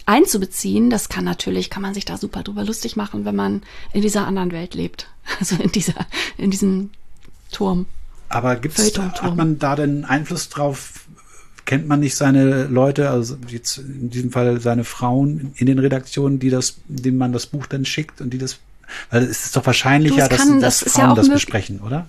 [0.07, 3.62] einzubeziehen, das kann natürlich, kann man sich da super drüber lustig machen, wenn man
[3.93, 5.09] in dieser anderen Welt lebt.
[5.38, 6.07] Also in dieser,
[6.38, 6.91] in diesem
[7.53, 7.86] Turm.
[8.28, 11.05] Aber gibt's, hat man da denn Einfluss drauf?
[11.66, 16.41] Kennt man nicht seine Leute, also jetzt in diesem Fall seine Frauen in den Redaktionen,
[16.41, 18.59] die das, denen man das Buch dann schickt und die das,
[19.11, 22.09] weil es ist doch wahrscheinlicher, dass, kann, dass das Frauen ja das besprechen, oder?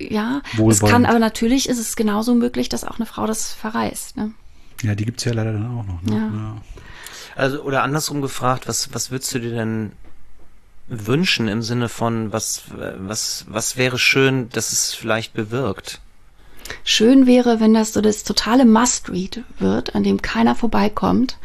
[0.00, 4.16] Ja, es kann, aber natürlich ist es genauso möglich, dass auch eine Frau das verreist.
[4.16, 4.32] Ne?
[4.82, 6.02] Ja, die gibt's ja leider dann auch noch.
[6.02, 6.12] Ne?
[6.12, 6.18] Ja.
[6.18, 6.62] ja.
[7.34, 9.92] Also, oder andersrum gefragt, was, was würdest du dir denn
[10.88, 16.00] wünschen im Sinne von, was, was, was wäre schön, dass es vielleicht bewirkt?
[16.84, 21.38] Schön wäre, wenn das so das totale Must-Read wird, an dem keiner vorbeikommt.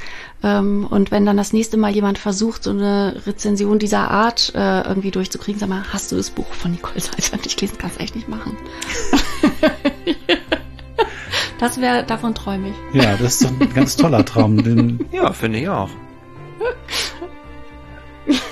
[0.44, 4.82] Ähm, und wenn dann das nächste Mal jemand versucht, so eine Rezension dieser Art äh,
[4.82, 7.78] irgendwie durchzukriegen, sag mal, hast du das Buch von Nicole Seifert nicht lesen?
[7.78, 8.58] Kannst echt nicht machen.
[11.60, 13.02] Das wäre, davon träume ich.
[13.02, 14.62] Ja, das ist ein ganz toller Traum.
[14.62, 15.90] Den ja, finde ich auch.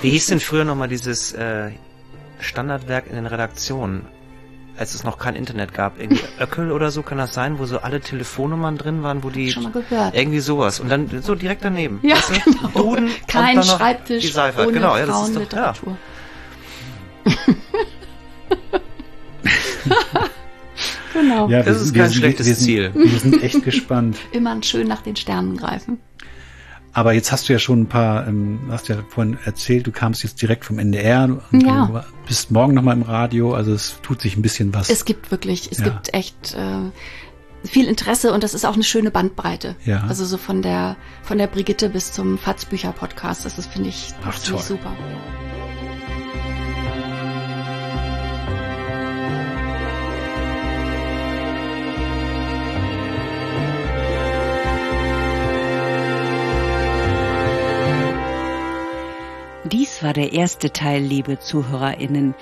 [0.00, 1.72] Wie hieß denn früher nochmal dieses äh,
[2.40, 4.06] Standardwerk in den Redaktionen?
[4.76, 7.80] Als es noch kein Internet gab, irgendwie Öckel oder so kann das sein, wo so
[7.80, 10.14] alle Telefonnummern drin waren, wo die schon mal gehört.
[10.14, 12.00] irgendwie sowas und dann so direkt daneben.
[12.02, 12.50] Ja, weißt du?
[12.52, 12.68] genau.
[12.74, 14.62] Duden kein Schreibtisch die Seife.
[14.62, 15.74] ohne genau, ja, das ist doch, ja.
[21.12, 21.48] Genau.
[21.48, 22.90] Ja, das ist kein sind, schlechtes wir sind, Ziel.
[22.94, 24.16] Wir sind echt gespannt.
[24.32, 25.98] Immer schön nach den Sternen greifen.
[26.94, 30.22] Aber jetzt hast du ja schon ein paar, ähm, hast ja vorhin erzählt, du kamst
[30.24, 31.86] jetzt direkt vom NDR und ja.
[31.86, 34.90] du bist morgen nochmal im Radio, also es tut sich ein bisschen was.
[34.90, 35.84] Es gibt wirklich, es ja.
[35.84, 39.76] gibt echt äh, viel Interesse und das ist auch eine schöne Bandbreite.
[39.84, 40.04] Ja.
[40.06, 43.88] Also so von der von der Brigitte bis zum Fatz Bücher Podcast, das ist finde
[43.88, 44.92] ich, das finde ich super.
[60.02, 62.34] Dies war der erste Teil, liebe Zuhörerinnen.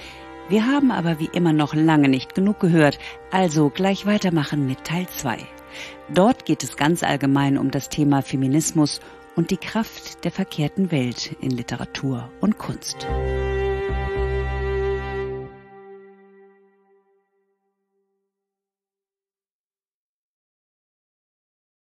[0.49, 2.99] Wir haben aber wie immer noch lange nicht genug gehört,
[3.31, 5.37] also gleich weitermachen mit Teil 2.
[6.09, 9.01] Dort geht es ganz allgemein um das Thema Feminismus
[9.37, 13.07] und die Kraft der verkehrten Welt in Literatur und Kunst.